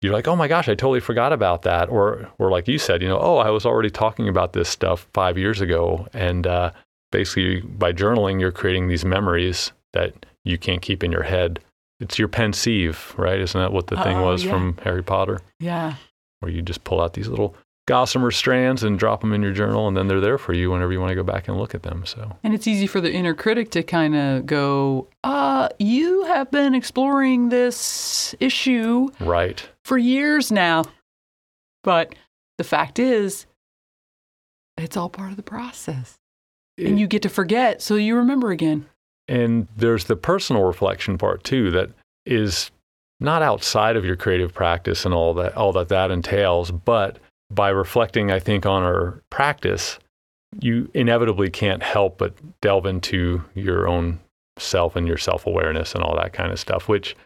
you're 0.00 0.12
like, 0.12 0.28
oh 0.28 0.36
my 0.36 0.48
gosh, 0.48 0.68
I 0.68 0.74
totally 0.74 1.00
forgot 1.00 1.32
about 1.32 1.62
that. 1.62 1.88
Or, 1.88 2.30
or 2.38 2.50
like 2.50 2.68
you 2.68 2.78
said, 2.78 3.02
you 3.02 3.08
know, 3.08 3.18
oh, 3.20 3.38
I 3.38 3.50
was 3.50 3.66
already 3.66 3.90
talking 3.90 4.28
about 4.28 4.52
this 4.52 4.68
stuff 4.68 5.08
five 5.12 5.36
years 5.36 5.60
ago. 5.60 6.06
And 6.12 6.46
uh, 6.46 6.72
basically, 7.10 7.60
by 7.62 7.92
journaling, 7.92 8.40
you're 8.40 8.52
creating 8.52 8.88
these 8.88 9.04
memories 9.04 9.72
that 9.92 10.26
you 10.44 10.58
can't 10.58 10.82
keep 10.82 11.02
in 11.02 11.10
your 11.10 11.24
head. 11.24 11.60
It's 12.00 12.18
your 12.18 12.28
pensieve, 12.28 13.12
right? 13.16 13.40
Isn't 13.40 13.60
that 13.60 13.72
what 13.72 13.88
the 13.88 14.00
thing 14.04 14.20
was 14.20 14.44
yeah. 14.44 14.52
from 14.52 14.78
Harry 14.84 15.02
Potter? 15.02 15.40
Yeah. 15.58 15.94
Where 16.40 16.52
you 16.52 16.62
just 16.62 16.84
pull 16.84 17.00
out 17.00 17.14
these 17.14 17.26
little 17.26 17.56
gossamer 17.88 18.30
strands 18.30 18.84
and 18.84 18.98
drop 18.98 19.22
them 19.22 19.32
in 19.32 19.42
your 19.42 19.52
journal, 19.52 19.88
and 19.88 19.96
then 19.96 20.06
they're 20.06 20.20
there 20.20 20.36
for 20.36 20.52
you 20.52 20.70
whenever 20.70 20.92
you 20.92 21.00
want 21.00 21.08
to 21.08 21.14
go 21.14 21.22
back 21.24 21.48
and 21.48 21.56
look 21.56 21.74
at 21.74 21.82
them. 21.82 22.04
So, 22.04 22.36
and 22.44 22.54
it's 22.54 22.66
easy 22.66 22.86
for 22.86 23.00
the 23.00 23.10
inner 23.10 23.34
critic 23.34 23.70
to 23.72 23.82
kind 23.82 24.14
of 24.14 24.46
go, 24.46 25.08
"Uh, 25.24 25.70
you 25.78 26.24
have 26.24 26.50
been 26.50 26.74
exploring 26.74 27.48
this 27.48 28.34
issue, 28.38 29.08
right, 29.20 29.66
for 29.88 29.98
years 29.98 30.52
now," 30.52 30.84
but 31.82 32.14
the 32.58 32.64
fact 32.64 32.98
is, 32.98 33.46
it's 34.76 34.96
all 34.96 35.08
part 35.08 35.30
of 35.30 35.36
the 35.36 35.42
process, 35.42 36.16
it, 36.76 36.86
and 36.86 37.00
you 37.00 37.06
get 37.06 37.22
to 37.22 37.28
forget, 37.28 37.82
so 37.82 37.96
you 37.96 38.16
remember 38.16 38.50
again. 38.50 38.86
And 39.26 39.66
there's 39.76 40.04
the 40.04 40.16
personal 40.16 40.62
reflection 40.64 41.18
part 41.18 41.44
too 41.44 41.70
that 41.72 41.90
is 42.24 42.70
not 43.20 43.42
outside 43.42 43.96
of 43.96 44.04
your 44.04 44.16
creative 44.16 44.54
practice 44.54 45.04
and 45.04 45.12
all 45.12 45.34
that 45.34 45.56
all 45.56 45.72
that 45.72 45.88
that 45.88 46.10
entails, 46.10 46.70
but 46.70 47.18
by 47.50 47.70
reflecting, 47.70 48.30
I 48.30 48.38
think, 48.38 48.66
on 48.66 48.82
our 48.82 49.22
practice, 49.30 49.98
you 50.60 50.90
inevitably 50.94 51.50
can't 51.50 51.82
help 51.82 52.18
but 52.18 52.34
delve 52.60 52.86
into 52.86 53.42
your 53.54 53.88
own 53.88 54.20
self 54.58 54.96
and 54.96 55.06
your 55.08 55.18
self 55.18 55.46
awareness 55.46 55.94
and 55.94 56.04
all 56.04 56.16
that 56.16 56.32
kind 56.32 56.52
of 56.52 56.60
stuff, 56.60 56.88
which 56.88 57.16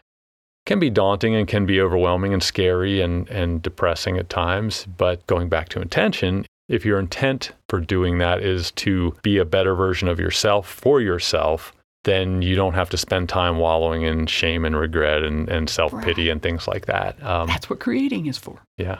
can 0.65 0.79
be 0.79 0.89
daunting 0.89 1.35
and 1.35 1.47
can 1.47 1.65
be 1.65 1.81
overwhelming 1.81 2.33
and 2.33 2.41
scary 2.41 3.01
and, 3.01 3.27
and 3.29 3.61
depressing 3.61 4.17
at 4.17 4.29
times. 4.29 4.85
But 4.97 5.25
going 5.27 5.49
back 5.49 5.69
to 5.69 5.81
intention, 5.81 6.45
if 6.69 6.85
your 6.85 6.99
intent 6.99 7.51
for 7.69 7.79
doing 7.79 8.17
that 8.19 8.41
is 8.41 8.71
to 8.71 9.13
be 9.21 9.37
a 9.37 9.45
better 9.45 9.75
version 9.75 10.07
of 10.07 10.19
yourself 10.19 10.67
for 10.69 11.01
yourself, 11.01 11.73
then 12.05 12.41
you 12.41 12.55
don't 12.55 12.73
have 12.73 12.89
to 12.89 12.97
spend 12.97 13.29
time 13.29 13.57
wallowing 13.57 14.03
in 14.03 14.25
shame 14.25 14.65
and 14.65 14.75
regret 14.75 15.23
and, 15.23 15.49
and 15.49 15.69
self 15.69 15.91
pity 16.01 16.27
right. 16.27 16.31
and 16.31 16.41
things 16.41 16.67
like 16.67 16.85
that. 16.85 17.21
Um, 17.23 17.47
That's 17.47 17.69
what 17.69 17.79
creating 17.79 18.25
is 18.27 18.37
for. 18.37 18.59
Yeah. 18.77 18.99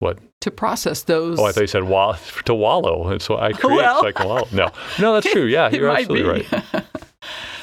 What? 0.00 0.18
To 0.42 0.50
process 0.50 1.02
those. 1.04 1.38
Oh, 1.38 1.44
I 1.44 1.52
thought 1.52 1.62
you 1.62 1.66
said 1.66 1.84
wall- 1.84 2.16
to 2.44 2.54
wallow. 2.54 3.08
And 3.08 3.22
so 3.22 3.38
I 3.38 3.52
create 3.54 3.76
well. 3.76 4.00
so 4.00 4.08
I 4.08 4.12
can 4.12 4.26
wallow. 4.26 4.48
No, 4.52 4.70
no, 5.00 5.14
that's 5.14 5.30
true. 5.30 5.44
Yeah, 5.44 5.70
you're 5.70 5.88
absolutely 5.88 6.28
right. 6.28 6.83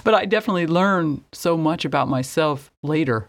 But 0.04 0.14
I 0.14 0.26
definitely 0.26 0.68
learn 0.68 1.24
so 1.32 1.58
much 1.58 1.86
about 1.86 2.08
myself 2.08 2.72
later 2.84 3.28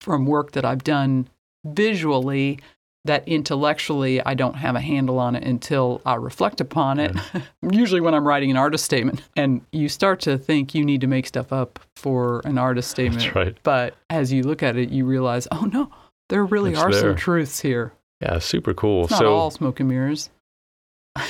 from 0.00 0.26
work 0.26 0.52
that 0.52 0.64
I've 0.64 0.84
done 0.84 1.28
visually 1.64 2.58
that 3.04 3.26
intellectually 3.26 4.24
I 4.24 4.34
don't 4.34 4.54
have 4.54 4.76
a 4.76 4.80
handle 4.80 5.18
on 5.18 5.34
it 5.34 5.42
until 5.42 6.00
I 6.04 6.16
reflect 6.16 6.60
upon 6.60 6.98
it. 7.00 7.16
Usually 7.70 8.00
when 8.00 8.14
I'm 8.14 8.26
writing 8.26 8.50
an 8.50 8.56
artist 8.56 8.84
statement 8.84 9.22
and 9.36 9.62
you 9.72 9.88
start 9.88 10.20
to 10.20 10.36
think 10.36 10.74
you 10.74 10.84
need 10.84 11.00
to 11.00 11.06
make 11.06 11.26
stuff 11.26 11.52
up 11.52 11.80
for 11.96 12.42
an 12.44 12.58
artist 12.58 12.90
statement. 12.90 13.22
That's 13.22 13.34
right. 13.34 13.56
But 13.62 13.94
as 14.10 14.32
you 14.32 14.42
look 14.42 14.62
at 14.62 14.76
it, 14.76 14.90
you 14.90 15.04
realize, 15.06 15.48
oh 15.50 15.68
no, 15.72 15.90
there 16.28 16.44
really 16.44 16.72
it's 16.72 16.80
are 16.80 16.90
there. 16.92 17.00
some 17.00 17.16
truths 17.16 17.60
here. 17.60 17.92
Yeah, 18.20 18.38
super 18.40 18.74
cool. 18.74 19.04
It's 19.04 19.12
not 19.12 19.20
so, 19.20 19.34
all 19.34 19.50
smoke 19.50 19.80
and 19.80 19.88
mirrors. 19.88 20.30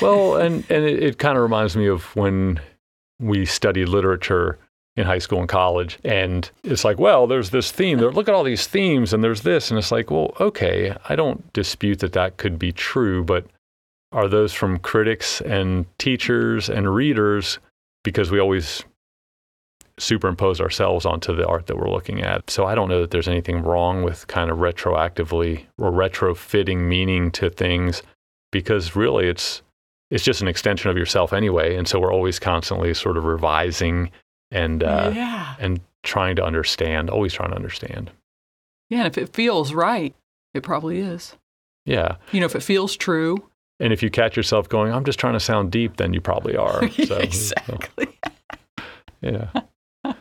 well, 0.03 0.37
and 0.37 0.65
and 0.71 0.85
it, 0.85 1.03
it 1.03 1.19
kind 1.19 1.37
of 1.37 1.43
reminds 1.43 1.77
me 1.77 1.87
of 1.87 2.05
when 2.17 2.61
we 3.21 3.45
studied 3.45 3.89
literature 3.89 4.59
in 4.99 5.07
high 5.07 5.19
school 5.19 5.39
and 5.39 5.49
college. 5.49 5.99
And 6.05 6.51
it's 6.65 6.85
like, 6.85 6.99
well, 6.99 7.29
there's 7.29 7.51
this 7.51 7.71
theme. 7.71 7.99
There, 7.99 8.11
Look 8.11 8.29
at 8.29 8.35
all 8.35 8.43
these 8.43 8.67
themes, 8.67 9.13
and 9.13 9.23
there's 9.23 9.43
this. 9.43 9.71
And 9.71 9.79
it's 9.79 9.93
like, 9.93 10.11
well, 10.11 10.35
okay, 10.41 10.95
I 11.09 11.15
don't 11.15 11.51
dispute 11.53 12.01
that 12.01 12.15
that 12.15 12.37
could 12.37 12.59
be 12.59 12.73
true, 12.73 13.23
but 13.23 13.47
are 14.11 14.29
those 14.29 14.53
from 14.53 14.79
critics 14.79 15.41
and 15.43 15.87
teachers 15.99 16.69
and 16.69 16.93
readers? 16.93 17.61
Because 18.03 18.33
we 18.33 18.41
always 18.41 18.85
superimpose 19.99 20.61
ourselves 20.61 21.07
onto 21.07 21.35
the 21.35 21.47
art 21.47 21.69
that 21.69 21.77
we're 21.77 21.91
looking 21.91 22.23
at. 22.23 22.51
So 22.51 22.67
I 22.67 22.75
don't 22.75 22.89
know 22.89 23.01
that 23.01 23.13
there's 23.13 23.29
anything 23.29 23.63
wrong 23.63 24.03
with 24.03 24.27
kind 24.27 24.51
of 24.51 24.59
retroactively 24.59 25.65
or 25.79 25.93
retrofitting 25.93 26.79
meaning 26.79 27.31
to 27.33 27.51
things 27.51 28.03
because 28.51 28.97
really 28.97 29.29
it's 29.29 29.63
it's 30.11 30.25
just 30.25 30.41
an 30.41 30.49
extension 30.49 30.91
of 30.91 30.97
yourself 30.97 31.35
anyway 31.35 31.77
and 31.77 31.87
so 31.87 32.01
we're 32.01 32.13
always 32.13 32.39
constantly 32.39 32.95
sort 32.95 33.19
of 33.19 33.25
revising 33.25 34.11
and 34.51 34.83
uh, 34.83 35.13
yeah. 35.15 35.55
and 35.59 35.81
trying 36.03 36.37
to 36.37 36.45
understand, 36.45 37.11
always 37.11 37.33
trying 37.33 37.51
to 37.51 37.57
understand. 37.57 38.11
Yeah, 38.91 38.99
and 38.99 39.07
if 39.07 39.19
it 39.19 39.29
feels 39.31 39.73
right, 39.73 40.15
it 40.55 40.63
probably 40.63 41.01
is. 41.01 41.37
Yeah. 41.85 42.17
You 42.33 42.41
know, 42.41 42.47
if 42.47 42.55
it 42.55 42.63
feels 42.63 42.97
true. 42.97 43.49
And 43.81 43.93
if 43.93 44.03
you 44.03 44.11
catch 44.11 44.37
yourself 44.37 44.69
going, 44.69 44.93
I'm 44.93 45.05
just 45.05 45.19
trying 45.19 45.35
to 45.35 45.41
sound 45.41 45.71
deep, 45.71 45.97
then 45.97 46.13
you 46.13 46.21
probably 46.21 46.57
are. 46.57 46.89
So, 47.07 47.17
exactly. 47.17 48.19
So, 48.23 48.83
yeah. 49.23 50.13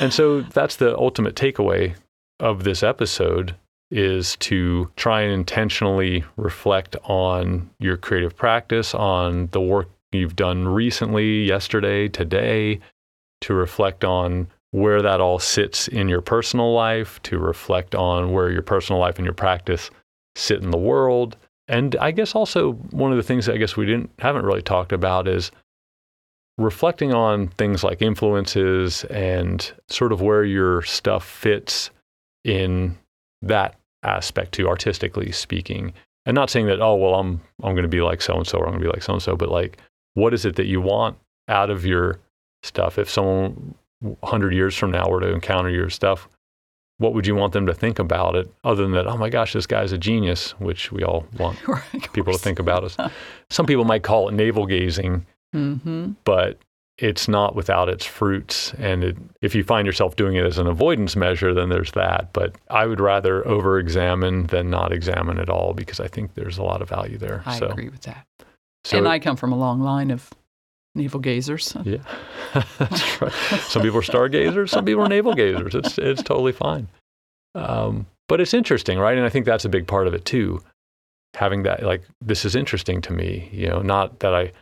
and 0.00 0.12
so 0.12 0.42
that's 0.42 0.76
the 0.76 0.96
ultimate 0.96 1.34
takeaway 1.34 1.94
of 2.40 2.64
this 2.64 2.82
episode 2.82 3.54
is 3.90 4.36
to 4.36 4.90
try 4.96 5.22
and 5.22 5.32
intentionally 5.32 6.24
reflect 6.36 6.96
on 7.04 7.70
your 7.78 7.96
creative 7.96 8.36
practice, 8.36 8.94
on 8.94 9.48
the 9.52 9.60
work 9.60 9.88
you've 10.12 10.36
done 10.36 10.68
recently, 10.68 11.44
yesterday, 11.44 12.08
today, 12.08 12.80
to 13.42 13.54
reflect 13.54 14.04
on 14.04 14.48
where 14.70 15.00
that 15.00 15.20
all 15.20 15.38
sits 15.38 15.88
in 15.88 16.08
your 16.08 16.20
personal 16.20 16.72
life, 16.72 17.22
to 17.22 17.38
reflect 17.38 17.94
on 17.94 18.32
where 18.32 18.50
your 18.50 18.62
personal 18.62 19.00
life 19.00 19.16
and 19.16 19.24
your 19.24 19.34
practice 19.34 19.90
sit 20.36 20.62
in 20.62 20.70
the 20.70 20.78
world. 20.78 21.36
And 21.68 21.96
I 21.96 22.10
guess 22.10 22.34
also 22.34 22.72
one 22.72 23.10
of 23.10 23.16
the 23.16 23.22
things 23.22 23.46
that 23.46 23.54
I 23.54 23.58
guess 23.58 23.76
we 23.76 23.86
didn't 23.86 24.10
haven't 24.18 24.44
really 24.44 24.62
talked 24.62 24.92
about 24.92 25.28
is 25.28 25.50
reflecting 26.56 27.14
on 27.14 27.48
things 27.48 27.84
like 27.84 28.02
influences 28.02 29.04
and 29.04 29.70
sort 29.88 30.12
of 30.12 30.20
where 30.20 30.44
your 30.44 30.82
stuff 30.82 31.24
fits 31.24 31.90
in 32.44 32.96
that 33.42 33.76
aspect 34.02 34.52
too, 34.52 34.68
artistically 34.68 35.30
speaking. 35.32 35.92
And 36.26 36.34
not 36.34 36.50
saying 36.50 36.66
that, 36.66 36.80
oh 36.80 36.96
well, 36.96 37.14
I'm 37.14 37.40
I'm 37.62 37.74
gonna 37.74 37.88
be 37.88 38.02
like 38.02 38.20
so 38.20 38.36
and 38.36 38.46
so 38.46 38.58
or 38.58 38.66
I'm 38.66 38.72
gonna 38.72 38.84
be 38.84 38.90
like 38.90 39.02
so 39.02 39.14
and 39.14 39.22
so, 39.22 39.36
but 39.36 39.50
like 39.50 39.78
what 40.14 40.34
is 40.34 40.44
it 40.44 40.56
that 40.56 40.66
you 40.66 40.80
want 40.80 41.16
out 41.48 41.70
of 41.70 41.86
your 41.86 42.18
stuff. 42.62 42.98
If 42.98 43.10
someone 43.10 43.74
100 44.00 44.52
years 44.52 44.76
from 44.76 44.90
now 44.90 45.08
were 45.08 45.20
to 45.20 45.32
encounter 45.32 45.70
your 45.70 45.90
stuff, 45.90 46.28
what 46.98 47.14
would 47.14 47.26
you 47.26 47.34
want 47.34 47.52
them 47.52 47.66
to 47.66 47.74
think 47.74 47.98
about 47.98 48.34
it 48.34 48.52
other 48.64 48.82
than 48.82 48.92
that, 48.92 49.06
oh 49.06 49.16
my 49.16 49.28
gosh, 49.28 49.52
this 49.52 49.66
guy's 49.66 49.92
a 49.92 49.98
genius, 49.98 50.50
which 50.58 50.92
we 50.92 51.04
all 51.04 51.26
want 51.38 51.58
people 52.12 52.32
to 52.32 52.38
think 52.38 52.58
about 52.58 52.84
us. 52.84 52.96
Some 53.50 53.66
people 53.66 53.84
might 53.84 54.02
call 54.02 54.28
it 54.28 54.32
navel 54.32 54.66
gazing, 54.66 55.24
mm-hmm. 55.54 56.12
but 56.24 56.58
it's 56.98 57.28
not 57.28 57.54
without 57.54 57.88
its 57.88 58.04
fruits. 58.04 58.74
And 58.74 59.04
it, 59.04 59.16
if 59.40 59.54
you 59.54 59.62
find 59.62 59.86
yourself 59.86 60.16
doing 60.16 60.34
it 60.34 60.44
as 60.44 60.58
an 60.58 60.66
avoidance 60.66 61.14
measure, 61.14 61.54
then 61.54 61.68
there's 61.68 61.92
that. 61.92 62.32
But 62.32 62.56
I 62.68 62.86
would 62.86 63.00
rather 63.00 63.46
over 63.46 63.78
examine 63.78 64.48
than 64.48 64.68
not 64.68 64.92
examine 64.92 65.38
at 65.38 65.48
all 65.48 65.74
because 65.74 66.00
I 66.00 66.08
think 66.08 66.34
there's 66.34 66.58
a 66.58 66.64
lot 66.64 66.82
of 66.82 66.88
value 66.88 67.16
there. 67.16 67.44
I 67.46 67.60
so, 67.60 67.68
agree 67.68 67.88
with 67.88 68.02
that. 68.02 68.26
So, 68.84 68.98
and 68.98 69.06
I 69.06 69.20
come 69.20 69.36
from 69.36 69.52
a 69.52 69.56
long 69.56 69.80
line 69.80 70.10
of 70.10 70.30
navel 70.98 71.20
gazers. 71.20 71.74
Yeah, 71.84 72.64
that's 72.78 73.20
right. 73.22 73.32
Some 73.62 73.82
people 73.82 73.98
are 73.98 74.02
stargazers, 74.02 74.70
some 74.70 74.84
people 74.84 75.02
are 75.02 75.08
navel 75.08 75.34
gazers. 75.34 75.74
It's 75.74 75.98
it's 75.98 76.22
totally 76.22 76.52
fine. 76.52 76.88
Um, 77.54 78.06
but 78.28 78.40
it's 78.40 78.54
interesting, 78.54 78.98
right? 78.98 79.16
And 79.16 79.26
I 79.26 79.30
think 79.30 79.46
that's 79.46 79.64
a 79.64 79.70
big 79.70 79.86
part 79.86 80.06
of 80.06 80.14
it 80.14 80.24
too. 80.24 80.62
Having 81.34 81.62
that, 81.64 81.82
like, 81.82 82.02
this 82.20 82.44
is 82.44 82.54
interesting 82.54 83.00
to 83.02 83.12
me. 83.12 83.48
You 83.52 83.68
know, 83.68 83.80
not 83.80 84.20
that 84.20 84.34
I 84.34 84.52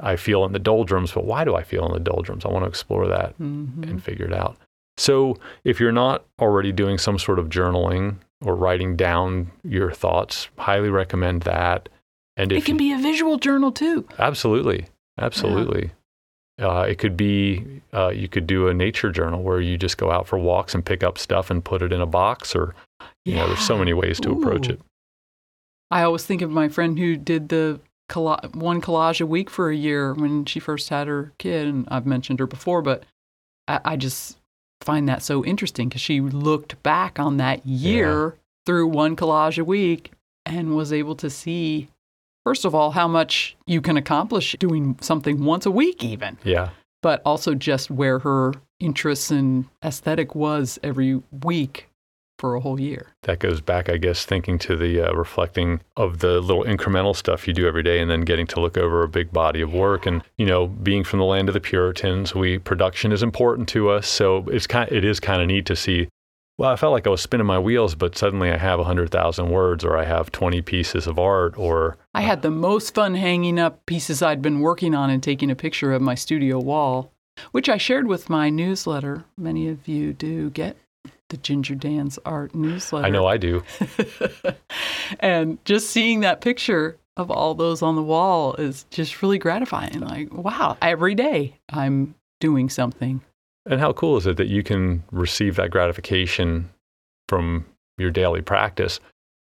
I 0.00 0.16
feel 0.16 0.44
in 0.44 0.52
the 0.52 0.58
doldrums, 0.58 1.12
but 1.12 1.24
why 1.24 1.44
do 1.44 1.54
I 1.54 1.62
feel 1.62 1.86
in 1.86 1.92
the 1.92 2.00
doldrums? 2.00 2.44
I 2.44 2.48
want 2.48 2.64
to 2.64 2.68
explore 2.68 3.06
that 3.08 3.38
mm-hmm. 3.38 3.84
and 3.84 4.02
figure 4.02 4.26
it 4.26 4.32
out. 4.32 4.56
So, 4.96 5.36
if 5.64 5.80
you're 5.80 5.92
not 5.92 6.24
already 6.40 6.72
doing 6.72 6.98
some 6.98 7.18
sort 7.18 7.38
of 7.38 7.48
journaling 7.48 8.16
or 8.44 8.54
writing 8.54 8.96
down 8.96 9.50
your 9.62 9.92
thoughts, 9.92 10.48
highly 10.58 10.88
recommend 10.88 11.42
that. 11.42 11.88
And 12.36 12.52
it 12.52 12.64
can 12.64 12.76
you, 12.76 12.78
be 12.78 12.92
a 12.92 12.98
visual 12.98 13.38
journal 13.38 13.72
too. 13.72 14.06
Absolutely. 14.18 14.86
Absolutely. 15.20 15.90
Yeah. 16.58 16.68
Uh, 16.68 16.82
it 16.82 16.98
could 16.98 17.16
be 17.16 17.64
uh, 17.94 18.08
you 18.08 18.28
could 18.28 18.46
do 18.46 18.68
a 18.68 18.74
nature 18.74 19.10
journal 19.10 19.42
where 19.42 19.60
you 19.60 19.78
just 19.78 19.96
go 19.96 20.10
out 20.10 20.26
for 20.26 20.38
walks 20.38 20.74
and 20.74 20.84
pick 20.84 21.02
up 21.02 21.16
stuff 21.16 21.50
and 21.50 21.64
put 21.64 21.80
it 21.80 21.92
in 21.92 22.00
a 22.00 22.06
box, 22.06 22.54
or 22.54 22.74
you 23.24 23.34
yeah. 23.34 23.40
know, 23.40 23.46
there's 23.48 23.66
so 23.66 23.78
many 23.78 23.94
ways 23.94 24.20
to 24.20 24.30
Ooh. 24.30 24.38
approach 24.38 24.68
it. 24.68 24.80
I 25.90 26.02
always 26.02 26.24
think 26.24 26.42
of 26.42 26.50
my 26.50 26.68
friend 26.68 26.98
who 26.98 27.16
did 27.16 27.48
the 27.48 27.80
one 28.14 28.80
collage 28.80 29.20
a 29.20 29.26
week 29.26 29.48
for 29.48 29.70
a 29.70 29.76
year 29.76 30.12
when 30.14 30.44
she 30.44 30.60
first 30.60 30.88
had 30.88 31.06
her 31.06 31.32
kid, 31.38 31.66
and 31.66 31.88
I've 31.90 32.06
mentioned 32.06 32.40
her 32.40 32.46
before, 32.46 32.82
but 32.82 33.04
I, 33.68 33.80
I 33.84 33.96
just 33.96 34.36
find 34.82 35.08
that 35.08 35.22
so 35.22 35.44
interesting 35.44 35.88
because 35.88 36.00
she 36.00 36.20
looked 36.20 36.82
back 36.82 37.18
on 37.18 37.36
that 37.36 37.64
year 37.66 38.34
yeah. 38.34 38.40
through 38.66 38.88
one 38.88 39.16
collage 39.16 39.58
a 39.58 39.64
week 39.64 40.12
and 40.46 40.76
was 40.76 40.92
able 40.92 41.14
to 41.16 41.30
see 41.30 41.88
first 42.44 42.64
of 42.64 42.74
all, 42.74 42.90
how 42.92 43.08
much 43.08 43.56
you 43.66 43.80
can 43.80 43.96
accomplish 43.96 44.56
doing 44.58 44.96
something 45.00 45.44
once 45.44 45.66
a 45.66 45.70
week, 45.70 46.02
even. 46.04 46.38
Yeah. 46.44 46.70
But 47.02 47.22
also 47.24 47.54
just 47.54 47.90
where 47.90 48.18
her 48.20 48.52
interest 48.78 49.30
in 49.30 49.68
aesthetic 49.84 50.34
was 50.34 50.78
every 50.82 51.22
week 51.44 51.90
for 52.40 52.54
a 52.54 52.60
whole 52.60 52.80
year. 52.80 53.08
That 53.24 53.38
goes 53.38 53.60
back, 53.60 53.90
I 53.90 53.98
guess, 53.98 54.24
thinking 54.24 54.58
to 54.60 54.74
the 54.74 55.08
uh, 55.08 55.12
reflecting 55.12 55.82
of 55.98 56.20
the 56.20 56.40
little 56.40 56.64
incremental 56.64 57.14
stuff 57.14 57.46
you 57.46 57.52
do 57.52 57.68
every 57.68 57.82
day, 57.82 58.00
and 58.00 58.10
then 58.10 58.22
getting 58.22 58.46
to 58.48 58.60
look 58.60 58.78
over 58.78 59.02
a 59.02 59.08
big 59.08 59.30
body 59.30 59.60
of 59.60 59.74
work. 59.74 60.06
And 60.06 60.24
you 60.38 60.46
know, 60.46 60.66
being 60.66 61.04
from 61.04 61.18
the 61.18 61.26
land 61.26 61.50
of 61.50 61.52
the 61.52 61.60
Puritans, 61.60 62.34
we 62.34 62.58
production 62.58 63.12
is 63.12 63.22
important 63.22 63.68
to 63.70 63.90
us, 63.90 64.08
so 64.08 64.46
it's 64.48 64.66
kind, 64.66 64.90
it 64.90 65.04
is 65.04 65.20
kind 65.20 65.42
of 65.42 65.48
neat 65.48 65.66
to 65.66 65.76
see 65.76 66.08
well, 66.60 66.70
I 66.70 66.76
felt 66.76 66.92
like 66.92 67.06
I 67.06 67.10
was 67.10 67.22
spinning 67.22 67.46
my 67.46 67.58
wheels, 67.58 67.94
but 67.94 68.18
suddenly 68.18 68.50
I 68.50 68.58
have 68.58 68.78
100,000 68.78 69.48
words 69.48 69.82
or 69.82 69.96
I 69.96 70.04
have 70.04 70.30
20 70.30 70.60
pieces 70.60 71.06
of 71.06 71.18
art 71.18 71.56
or. 71.56 71.96
I 72.12 72.20
had 72.20 72.42
the 72.42 72.50
most 72.50 72.94
fun 72.94 73.14
hanging 73.14 73.58
up 73.58 73.86
pieces 73.86 74.20
I'd 74.20 74.42
been 74.42 74.60
working 74.60 74.94
on 74.94 75.08
and 75.08 75.22
taking 75.22 75.50
a 75.50 75.56
picture 75.56 75.94
of 75.94 76.02
my 76.02 76.14
studio 76.14 76.58
wall, 76.58 77.12
which 77.52 77.70
I 77.70 77.78
shared 77.78 78.08
with 78.08 78.28
my 78.28 78.50
newsletter. 78.50 79.24
Many 79.38 79.68
of 79.68 79.88
you 79.88 80.12
do 80.12 80.50
get 80.50 80.76
the 81.30 81.38
Ginger 81.38 81.76
Dan's 81.76 82.18
art 82.26 82.54
newsletter. 82.54 83.06
I 83.06 83.10
know 83.10 83.26
I 83.26 83.38
do. 83.38 83.62
and 85.20 85.64
just 85.64 85.88
seeing 85.88 86.20
that 86.20 86.42
picture 86.42 86.98
of 87.16 87.30
all 87.30 87.54
those 87.54 87.80
on 87.80 87.96
the 87.96 88.02
wall 88.02 88.52
is 88.56 88.84
just 88.90 89.22
really 89.22 89.38
gratifying. 89.38 90.00
Like, 90.00 90.30
wow, 90.30 90.76
every 90.82 91.14
day 91.14 91.54
I'm 91.70 92.16
doing 92.38 92.68
something. 92.68 93.22
And 93.66 93.80
how 93.80 93.92
cool 93.92 94.16
is 94.16 94.26
it 94.26 94.36
that 94.38 94.48
you 94.48 94.62
can 94.62 95.04
receive 95.10 95.56
that 95.56 95.70
gratification 95.70 96.70
from 97.28 97.66
your 97.98 98.10
daily 98.10 98.42
practice? 98.42 99.00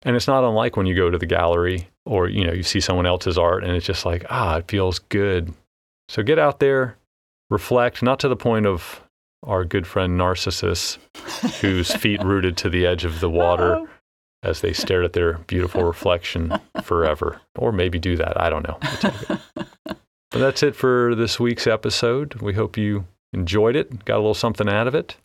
And 0.03 0.16
it's 0.16 0.27
not 0.27 0.44
unlike 0.44 0.77
when 0.77 0.87
you 0.87 0.94
go 0.94 1.11
to 1.11 1.18
the 1.18 1.27
gallery 1.27 1.88
or 2.05 2.29
you 2.29 2.44
know 2.44 2.53
you 2.53 2.62
see 2.62 2.81
someone 2.81 3.07
else's 3.07 3.38
art 3.38 3.62
and 3.62 3.77
it's 3.77 3.87
just 3.87 4.05
like 4.05 4.25
ah 4.29 4.57
it 4.57 4.68
feels 4.68 4.98
good. 4.98 5.53
So 6.09 6.22
get 6.22 6.38
out 6.38 6.59
there, 6.61 6.96
reflect, 7.51 8.03
not 8.03 8.20
to 8.20 8.29
the 8.29 8.37
point 8.37 8.66
of 8.66 9.03
our 9.44 9.64
good 9.64 9.87
friend 9.87 10.16
Narcissus, 10.16 10.98
whose 11.61 11.92
feet 11.96 12.22
rooted 12.22 12.57
to 12.59 12.70
the 12.70 12.87
edge 12.87 13.05
of 13.05 13.20
the 13.20 13.31
water 13.31 13.77
oh. 13.77 13.88
as 14.42 14.61
they 14.61 14.72
stared 14.72 15.05
at 15.05 15.14
their 15.14 15.38
beautiful 15.46 15.85
reflection 15.85 16.59
forever. 16.83 17.40
Or 17.57 17.72
maybe 17.72 17.98
do 17.98 18.16
that. 18.16 18.40
I 18.40 18.51
don't 18.51 18.66
know. 18.66 18.79
but 19.85 20.38
that's 20.38 20.62
it 20.62 20.77
for 20.77 21.14
this 21.14 21.40
week's 21.40 21.66
episode. 21.66 22.35
We 22.35 22.55
hope 22.55 22.77
you 22.77 23.07
enjoyed 23.33 23.77
it, 23.77 24.05
got 24.05 24.16
a 24.16 24.18
little 24.18 24.35
something 24.35 24.68
out 24.68 24.87
of 24.87 24.95
it. 24.95 25.16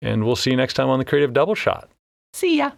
And 0.00 0.24
we'll 0.24 0.36
see 0.36 0.50
you 0.50 0.56
next 0.56 0.74
time 0.74 0.88
on 0.88 0.98
the 0.98 1.04
Creative 1.04 1.32
Double 1.32 1.54
Shot. 1.54 1.88
See 2.32 2.58
ya. 2.58 2.72